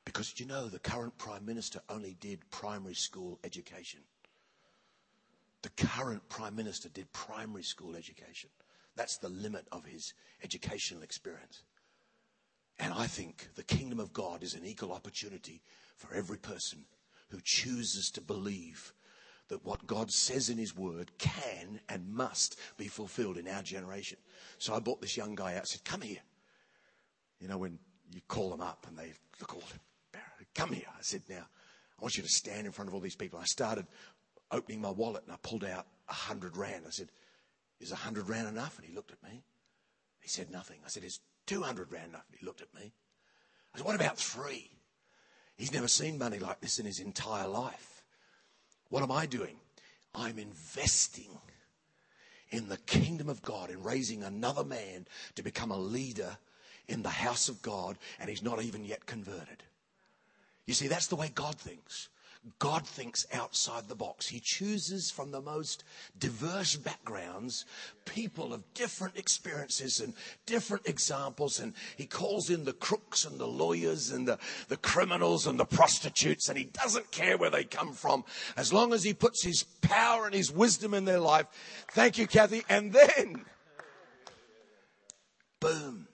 Because 0.05 0.39
you 0.41 0.47
know, 0.47 0.69
the 0.69 0.79
current 0.79 1.19
Prime 1.19 1.45
Minister 1.45 1.81
only 1.89 2.17
did 2.19 2.51
primary 2.51 2.95
school 2.95 3.39
education. 3.45 4.01
The 5.63 5.71
current 5.71 6.29
Prime 6.29 6.55
Minister 6.55 6.89
did 6.89 7.13
primary 7.13 7.63
school 7.63 7.95
education. 7.97 8.51
That's 8.97 9.19
the 9.19 9.29
limit 9.29 9.67
of 9.71 9.85
his 9.85 10.15
educational 10.43 11.03
experience. 11.03 11.63
And 12.79 12.93
I 12.95 13.07
think 13.07 13.49
the 13.55 13.65
kingdom 13.65 13.99
of 14.01 14.13
God 14.13 14.43
is 14.43 14.55
an 14.55 14.65
equal 14.65 14.93
opportunity 14.93 15.63
for 15.97 16.15
every 16.15 16.39
person 16.39 16.85
who 17.31 17.41
chooses 17.43 18.11
to 18.13 18.21
believe 18.21 18.93
that 19.49 19.65
what 19.65 19.87
God 19.87 20.11
says 20.11 20.51
in 20.51 20.59
His 20.59 20.77
Word 20.77 21.11
can 21.19 21.81
and 21.89 22.09
must 22.09 22.59
be 22.77 22.89
fulfilled 22.89 23.39
in 23.39 23.49
our 23.49 23.63
generation. 23.63 24.19
So 24.59 24.75
I 24.75 24.81
brought 24.81 25.01
this 25.01 25.17
young 25.17 25.35
guy 25.35 25.57
out 25.57 25.67
said, 25.67 25.85
Come 25.85 26.03
here. 26.03 26.21
You 27.41 27.49
know, 27.49 27.59
when 27.59 27.79
you 28.13 28.21
call 28.29 28.51
them 28.51 28.61
up 28.61 28.87
and 28.89 28.99
they 28.99 29.13
look 29.41 29.55
all, 29.55 29.63
come 30.55 30.73
here. 30.73 30.87
I 30.89 31.03
said, 31.03 31.23
Now, 31.29 31.47
I 31.99 32.03
want 32.03 32.17
you 32.17 32.23
to 32.23 32.29
stand 32.29 32.67
in 32.67 32.73
front 32.73 32.89
of 32.89 32.95
all 32.95 33.01
these 33.01 33.17
people. 33.17 33.39
I 33.39 33.45
started 33.45 33.87
opening 34.51 34.81
my 34.81 34.91
wallet 34.91 35.25
and 35.25 35.33
I 35.33 35.37
pulled 35.43 35.65
out 35.65 35.87
a 36.09 36.15
hundred 36.15 36.57
rand. 36.57 36.85
I 36.87 36.91
said, 36.91 37.11
Is 37.81 37.93
a 37.93 37.97
hundred 37.97 38.29
rand 38.29 38.49
enough? 38.49 38.79
And 38.79 38.87
he 38.87 38.95
looked 38.95 39.13
at 39.13 39.23
me. 39.23 39.43
He 40.21 40.29
said 40.29 40.51
nothing. 40.51 40.79
I 40.85 40.89
said, 40.89 41.05
Is 41.05 41.21
200 41.47 41.91
rand 41.91 42.11
enough? 42.11 42.27
And 42.29 42.39
he 42.39 42.45
looked 42.45 42.61
at 42.61 42.75
me. 42.75 42.93
I 43.75 43.79
said, 43.79 43.87
What 43.87 43.97
about 43.97 44.19
three? 44.19 44.71
He's 45.57 45.73
never 45.73 45.89
seen 45.89 46.19
money 46.19 46.39
like 46.39 46.61
this 46.61 46.79
in 46.79 46.87
his 46.87 47.01
entire 47.01 47.49
life. 47.49 47.98
What 48.91 49.03
am 49.03 49.13
I 49.13 49.27
doing? 49.27 49.57
I'm 50.15 50.39
investing 50.39 51.31
in 52.51 52.69
the 52.69 52.79
kingdom 52.79 53.29
of 53.29 53.43
God 53.43 53.71
in 53.71 53.83
raising 53.83 54.23
another 54.23 54.65
man 54.65 55.07
to 55.35 55.43
become 55.43 55.71
a 55.71 55.77
leader 55.77 56.39
in 56.89 57.03
the 57.03 57.11
house 57.11 57.49
of 57.49 57.61
God, 57.61 57.99
and 58.19 58.31
he's 58.31 58.43
not 58.43 58.63
even 58.63 58.85
yet 58.85 59.05
converted. 59.05 59.63
You 60.67 60.75
see, 60.75 60.89
that's 60.89 61.09
the 61.09 61.17
way 61.17 61.31
God 61.35 61.57
thinks. 61.57 62.09
God 62.59 62.87
thinks 62.87 63.27
outside 63.33 63.89
the 63.89 63.95
box. 63.95 64.29
He 64.29 64.41
chooses 64.41 65.11
from 65.11 65.31
the 65.31 65.41
most 65.41 65.85
diverse 66.19 66.77
backgrounds 66.77 67.65
people 68.05 68.55
of 68.55 68.63
different 68.75 69.17
experiences 69.17 70.01
and 70.01 70.15
different 70.47 70.89
examples. 70.89 71.61
And 71.61 71.75
he 71.97 72.07
calls 72.07 72.49
in 72.51 72.65
the 72.65 72.73
crooks 72.73 73.25
and 73.25 73.39
the 73.39 73.47
lawyers 73.47 74.11
and 74.11 74.27
the, 74.27 74.39
the 74.69 74.77
criminals 74.77 75.47
and 75.47 75.59
the 75.59 75.65
prostitutes. 75.65 76.49
And 76.49 76.57
he 76.57 76.65
doesn't 76.65 77.11
care 77.11 77.37
where 77.37 77.51
they 77.51 77.65
come 77.65 77.93
from 77.93 78.25
as 78.57 78.73
long 78.73 78.93
as 78.93 79.03
he 79.03 79.13
puts 79.15 79.45
his 79.45 79.65
power 79.83 80.27
and 80.27 80.35
his 80.35 80.51
wisdom 80.51 80.95
in 80.95 81.05
their 81.05 81.21
life. 81.21 81.47
Thank 81.93 82.19
you, 82.19 82.27
Kathy. 82.27 82.65
And 82.69 82.93
then, 82.93 83.45
boom, 85.61 86.09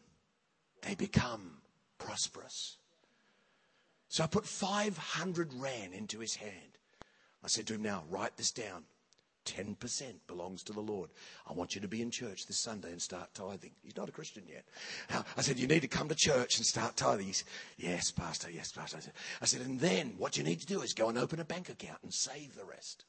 they 0.83 0.95
become 0.95 1.59
prosperous. 1.99 2.79
So 4.15 4.23
I 4.23 4.29
put 4.29 4.47
500 4.47 5.53
Rand 5.55 5.93
into 5.93 6.21
his 6.21 6.37
hand. 6.37 6.79
I 7.43 7.49
said 7.49 7.67
to 7.67 7.75
him, 7.75 7.83
Now, 7.83 8.05
write 8.09 8.37
this 8.37 8.53
down. 8.53 8.85
10% 9.45 9.77
belongs 10.29 10.63
to 10.63 10.73
the 10.73 10.79
Lord. 10.79 11.11
I 11.51 11.53
want 11.53 11.75
you 11.75 11.81
to 11.81 11.89
be 11.89 12.01
in 12.01 12.13
church 12.13 12.47
this 12.47 12.61
Sunday 12.61 12.93
and 12.93 13.03
start 13.03 13.35
tithing. 13.35 13.73
He's 13.83 13.97
not 13.97 14.09
a 14.09 14.13
Christian 14.13 14.45
yet. 14.49 14.67
I 15.37 15.41
said, 15.41 15.59
You 15.59 15.67
need 15.67 15.83
to 15.83 15.89
come 15.89 16.07
to 16.09 16.15
church 16.15 16.59
and 16.59 16.65
start 16.65 16.97
tithing. 16.97 17.27
He 17.27 17.33
said, 17.33 17.49
Yes, 17.77 18.13
Pastor, 18.13 18.49
yes, 18.53 18.71
Pastor. 18.71 18.99
I 18.99 19.01
said, 19.01 19.13
I 19.43 19.45
said, 19.47 19.63
And 19.63 19.81
then 19.81 20.15
what 20.17 20.37
you 20.37 20.45
need 20.45 20.61
to 20.61 20.67
do 20.67 20.83
is 20.83 20.95
go 20.95 21.09
and 21.09 21.19
open 21.19 21.41
a 21.41 21.45
bank 21.45 21.69
account 21.69 21.99
and 22.05 22.15
save 22.15 22.55
the 22.55 22.65
rest. 22.65 23.07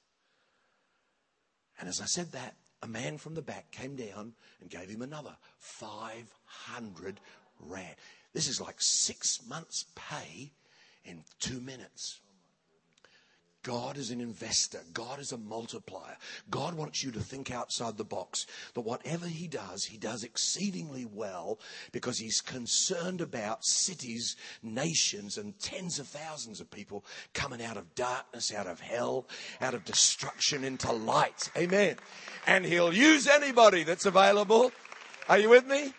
And 1.80 1.88
as 1.88 2.02
I 2.02 2.06
said 2.06 2.32
that, 2.32 2.56
a 2.82 2.88
man 2.88 3.20
from 3.20 3.36
the 3.36 3.44
back 3.44 3.70
came 3.70 3.96
down 3.96 4.34
and 4.60 4.72
gave 4.72 4.90
him 4.90 5.04
another 5.04 5.36
500 5.60 7.20
Rand. 7.60 7.96
This 8.34 8.48
is 8.48 8.60
like 8.60 8.82
six 8.82 9.46
months' 9.48 9.86
pay 9.94 10.52
in 11.06 11.24
two 11.40 11.62
minutes. 11.62 12.20
God 13.66 13.98
is 13.98 14.12
an 14.12 14.22
investor. 14.22 14.82
God 14.94 15.20
is 15.20 15.32
a 15.32 15.40
multiplier. 15.40 16.18
God 16.52 16.76
wants 16.76 17.04
you 17.04 17.10
to 17.14 17.20
think 17.20 17.50
outside 17.50 17.98
the 17.98 18.04
box. 18.04 18.46
That 18.76 18.82
whatever 18.82 19.26
He 19.26 19.48
does, 19.48 19.86
He 19.86 19.98
does 19.98 20.24
exceedingly 20.24 21.08
well 21.12 21.60
because 21.92 22.20
He's 22.20 22.42
concerned 22.42 23.22
about 23.22 23.66
cities, 23.66 24.36
nations, 24.62 25.40
and 25.40 25.60
tens 25.60 25.98
of 25.98 26.08
thousands 26.08 26.62
of 26.62 26.70
people 26.70 27.04
coming 27.34 27.60
out 27.60 27.76
of 27.76 27.96
darkness, 27.96 28.54
out 28.54 28.68
of 28.68 28.80
hell, 28.80 29.26
out 29.60 29.74
of 29.74 29.84
destruction 29.84 30.64
into 30.64 30.92
light. 30.92 31.50
Amen. 31.58 31.96
And 32.46 32.66
He'll 32.66 32.94
use 32.94 33.28
anybody 33.28 33.84
that's 33.84 34.06
available. 34.06 34.72
Are 35.28 35.40
you 35.40 35.50
with 35.50 35.66
me? 35.66 35.92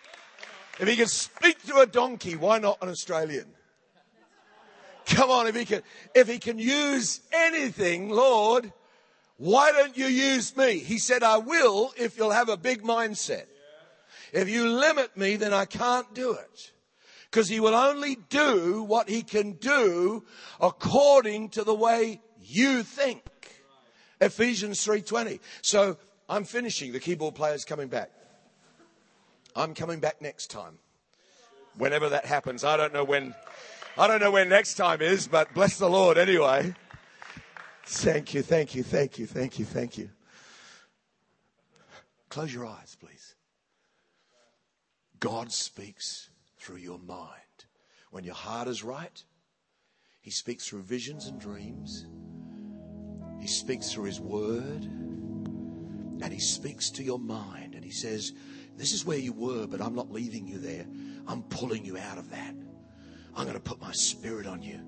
If 0.79 0.87
He 0.87 0.95
can 0.95 1.09
speak 1.09 1.61
to 1.65 1.81
a 1.81 1.87
donkey, 1.87 2.37
why 2.37 2.61
not 2.61 2.79
an 2.81 2.91
Australian? 2.91 3.56
Come 5.07 5.31
on, 5.31 5.47
if 5.47 5.55
he 5.55 5.65
can, 5.65 5.83
if 6.15 6.29
he 6.29 6.39
can 6.39 6.59
use 6.59 7.21
anything, 7.33 8.11
Lord, 8.11 8.73
why 9.39 9.71
don't 9.73 9.97
you 9.97 10.07
use 10.07 10.57
me? 10.57 10.79
He 10.79 10.99
said, 10.99 11.23
I 11.23 11.39
will 11.39 11.93
if 11.97 12.19
you'll 12.19 12.33
have 12.33 12.49
a 12.49 12.57
big 12.57 12.83
mindset. 12.83 13.45
If 14.33 14.49
you 14.49 14.69
limit 14.69 15.17
me, 15.17 15.37
then 15.37 15.55
I 15.55 15.65
can't 15.65 16.13
do 16.15 16.33
it. 16.33 16.73
Because 17.31 17.49
he 17.49 17.61
will 17.61 17.75
only 17.75 18.17
do 18.29 18.83
what 18.83 19.09
he 19.09 19.23
can 19.23 19.53
do 19.53 20.25
according 20.61 21.51
to 21.51 21.65
the 21.65 21.75
way 21.75 22.21
you 22.43 22.83
think. 22.83 23.23
Ephesians 24.21 24.85
3.20. 24.85 25.41
So 25.63 25.99
I'm 26.29 26.45
finishing. 26.45 26.93
The 26.93 27.01
keyboard 27.01 27.35
player's 27.35 27.65
coming 27.65 27.89
back. 27.89 28.11
I'm 29.55 29.75
coming 29.75 30.01
back 30.01 30.21
next 30.21 30.51
time. 30.51 30.79
Whenever 31.77 32.09
that 32.09 32.25
happens. 32.25 32.65
I 32.65 32.77
don't 32.77 32.93
know 32.93 33.05
when 33.05 33.35
I 33.99 34.07
don't 34.07 34.21
know 34.21 34.31
when 34.31 34.51
next 34.51 34.75
time 34.75 35.01
is, 35.01 35.27
but 35.27 35.55
bless 35.55 35.79
the 35.79 35.89
Lord 35.89 36.19
anyway. 36.19 36.75
Thank 37.87 38.35
you, 38.35 38.43
thank 38.43 38.75
you, 38.75 38.83
thank 38.83 39.19
you, 39.19 39.27
thank 39.27 39.59
you, 39.59 39.65
thank 39.65 39.97
you. 39.97 40.11
Close 42.29 42.53
your 42.53 42.67
eyes, 42.67 42.95
please. 43.01 43.35
God 45.19 45.51
speaks 45.51 46.29
through 46.59 46.77
your 46.77 46.99
mind. 46.99 47.31
When 48.11 48.23
your 48.23 48.35
heart 48.35 48.69
is 48.69 48.85
right, 48.85 49.23
He 50.21 50.31
speaks 50.31 50.69
through 50.69 50.83
visions 50.83 51.27
and 51.27 51.41
dreams. 51.41 52.07
He 53.41 53.47
speaks 53.47 53.93
through 53.93 54.05
His 54.05 54.21
Word. 54.21 54.85
and 56.23 56.31
He 56.31 56.39
speaks 56.39 56.91
to 56.91 57.03
your 57.03 57.19
mind 57.19 57.75
and 57.75 57.83
He 57.83 57.93
says, 57.93 58.35
This 58.77 58.93
is 58.93 59.07
where 59.07 59.19
you 59.19 59.33
were, 59.33 59.67
but 59.67 59.81
I'm 59.81 59.95
not 59.95 60.13
leaving 60.13 60.47
you 60.47 60.59
there. 60.59 60.87
I'm 61.27 61.45
pulling 61.45 61.85
you 61.85 61.97
out 61.97 62.19
of 62.19 62.29
that. 62.31 62.55
I'm 63.37 63.45
going 63.45 63.55
to 63.55 63.61
put 63.61 63.81
my 63.81 63.93
spirit 63.93 64.47
on 64.47 64.63
you. 64.63 64.81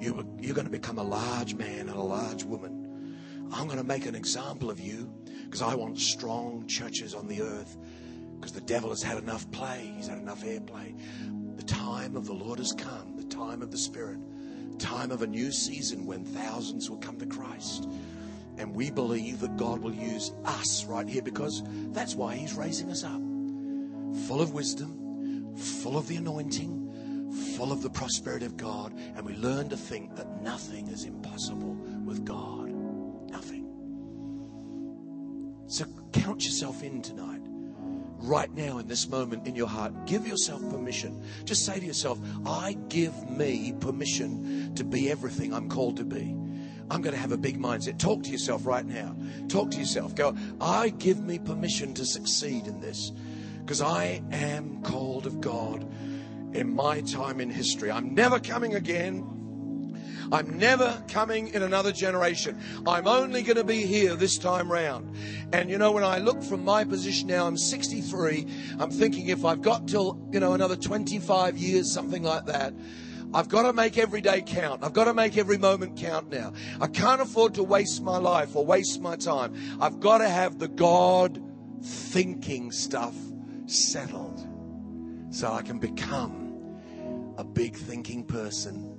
you 0.00 0.26
you're 0.40 0.54
going 0.54 0.66
to 0.66 0.72
become 0.72 0.98
a 0.98 1.04
large 1.04 1.54
man 1.54 1.88
and 1.88 1.96
a 1.96 2.02
large 2.02 2.42
woman. 2.42 3.18
I'm 3.52 3.66
going 3.66 3.78
to 3.78 3.84
make 3.84 4.06
an 4.06 4.14
example 4.14 4.70
of 4.70 4.80
you 4.80 5.12
because 5.44 5.62
I 5.62 5.74
want 5.74 5.98
strong 5.98 6.66
churches 6.66 7.14
on 7.14 7.28
the 7.28 7.42
earth 7.42 7.76
because 8.42 8.52
the 8.52 8.60
devil 8.62 8.90
has 8.90 9.04
had 9.04 9.18
enough 9.18 9.48
play, 9.52 9.92
he's 9.96 10.08
had 10.08 10.18
enough 10.18 10.42
airplay. 10.42 10.98
The 11.56 11.62
time 11.62 12.16
of 12.16 12.26
the 12.26 12.32
Lord 12.32 12.58
has 12.58 12.72
come, 12.72 13.16
the 13.16 13.24
time 13.24 13.62
of 13.62 13.70
the 13.70 13.78
Spirit, 13.78 14.18
time 14.80 15.12
of 15.12 15.22
a 15.22 15.26
new 15.28 15.52
season 15.52 16.06
when 16.06 16.24
thousands 16.24 16.90
will 16.90 16.98
come 16.98 17.18
to 17.20 17.26
Christ. 17.26 17.88
And 18.58 18.74
we 18.74 18.90
believe 18.90 19.38
that 19.40 19.56
God 19.56 19.80
will 19.80 19.94
use 19.94 20.32
us 20.44 20.84
right 20.86 21.08
here 21.08 21.22
because 21.22 21.62
that's 21.92 22.16
why 22.16 22.34
He's 22.34 22.54
raising 22.54 22.90
us 22.90 23.04
up. 23.04 23.20
Full 24.26 24.40
of 24.40 24.52
wisdom, 24.52 25.54
full 25.56 25.96
of 25.96 26.08
the 26.08 26.16
anointing, 26.16 26.81
full 27.56 27.72
of 27.72 27.82
the 27.82 27.90
prosperity 27.90 28.46
of 28.46 28.56
God. 28.56 28.92
And 29.16 29.24
we 29.24 29.34
learn 29.34 29.68
to 29.70 29.76
think 29.76 30.16
that 30.16 30.42
nothing 30.42 30.88
is 30.88 31.04
impossible 31.04 31.74
with 32.04 32.24
God. 32.24 32.70
Nothing. 33.30 33.66
So 35.66 35.84
count 36.12 36.44
yourself 36.44 36.82
in 36.82 37.02
tonight 37.02 37.42
right 38.22 38.52
now 38.54 38.78
in 38.78 38.86
this 38.86 39.08
moment 39.08 39.46
in 39.46 39.54
your 39.54 39.66
heart, 39.66 40.06
give 40.06 40.26
yourself 40.26 40.60
permission. 40.70 41.22
Just 41.44 41.66
say 41.66 41.78
to 41.78 41.84
yourself, 41.84 42.18
I 42.46 42.76
give 42.88 43.28
me 43.28 43.74
permission 43.80 44.74
to 44.76 44.84
be 44.84 45.10
everything 45.10 45.52
I'm 45.52 45.68
called 45.68 45.96
to 45.96 46.04
be. 46.04 46.36
I'm 46.90 47.00
going 47.00 47.14
to 47.14 47.20
have 47.20 47.32
a 47.32 47.38
big 47.38 47.58
mindset. 47.58 47.98
Talk 47.98 48.22
to 48.24 48.30
yourself 48.30 48.66
right 48.66 48.84
now. 48.84 49.16
Talk 49.48 49.70
to 49.72 49.78
yourself. 49.78 50.14
Go, 50.14 50.36
I 50.60 50.90
give 50.90 51.20
me 51.20 51.38
permission 51.38 51.94
to 51.94 52.04
succeed 52.04 52.66
in 52.66 52.80
this 52.80 53.12
because 53.60 53.80
I 53.80 54.22
am 54.30 54.82
called 54.82 55.26
of 55.26 55.40
God 55.40 55.90
in 56.54 56.74
my 56.74 57.00
time 57.02 57.40
in 57.40 57.50
history. 57.50 57.90
I'm 57.90 58.14
never 58.14 58.38
coming 58.38 58.74
again. 58.74 59.28
I'm 60.32 60.58
never 60.58 61.02
coming 61.08 61.48
in 61.48 61.62
another 61.62 61.92
generation. 61.92 62.58
I'm 62.86 63.06
only 63.06 63.42
going 63.42 63.58
to 63.58 63.64
be 63.64 63.84
here 63.84 64.16
this 64.16 64.38
time 64.38 64.72
round. 64.72 65.14
And 65.52 65.68
you 65.68 65.76
know, 65.76 65.92
when 65.92 66.04
I 66.04 66.18
look 66.18 66.42
from 66.42 66.64
my 66.64 66.84
position 66.84 67.28
now, 67.28 67.46
I'm 67.46 67.58
63. 67.58 68.46
I'm 68.78 68.90
thinking 68.90 69.28
if 69.28 69.44
I've 69.44 69.60
got 69.60 69.86
till, 69.86 70.26
you 70.32 70.40
know, 70.40 70.54
another 70.54 70.76
25 70.76 71.58
years, 71.58 71.92
something 71.92 72.22
like 72.22 72.46
that, 72.46 72.72
I've 73.34 73.48
got 73.48 73.62
to 73.62 73.74
make 73.74 73.98
every 73.98 74.22
day 74.22 74.42
count. 74.42 74.82
I've 74.82 74.92
got 74.94 75.04
to 75.04 75.14
make 75.14 75.36
every 75.36 75.58
moment 75.58 75.98
count 75.98 76.30
now. 76.30 76.52
I 76.80 76.86
can't 76.86 77.20
afford 77.20 77.54
to 77.54 77.62
waste 77.62 78.02
my 78.02 78.16
life 78.16 78.56
or 78.56 78.64
waste 78.64 79.00
my 79.00 79.16
time. 79.16 79.54
I've 79.80 80.00
got 80.00 80.18
to 80.18 80.28
have 80.28 80.58
the 80.58 80.68
God 80.68 81.42
thinking 81.82 82.72
stuff 82.72 83.14
settled 83.66 84.46
so 85.30 85.52
I 85.52 85.62
can 85.62 85.78
become 85.78 86.41
a 87.38 87.44
big 87.44 87.76
thinking 87.76 88.24
person 88.24 88.98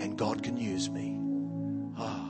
and 0.00 0.16
God 0.18 0.42
can 0.42 0.56
use 0.56 0.90
me. 0.90 1.18
Ah, 1.96 2.20
oh. 2.20 2.23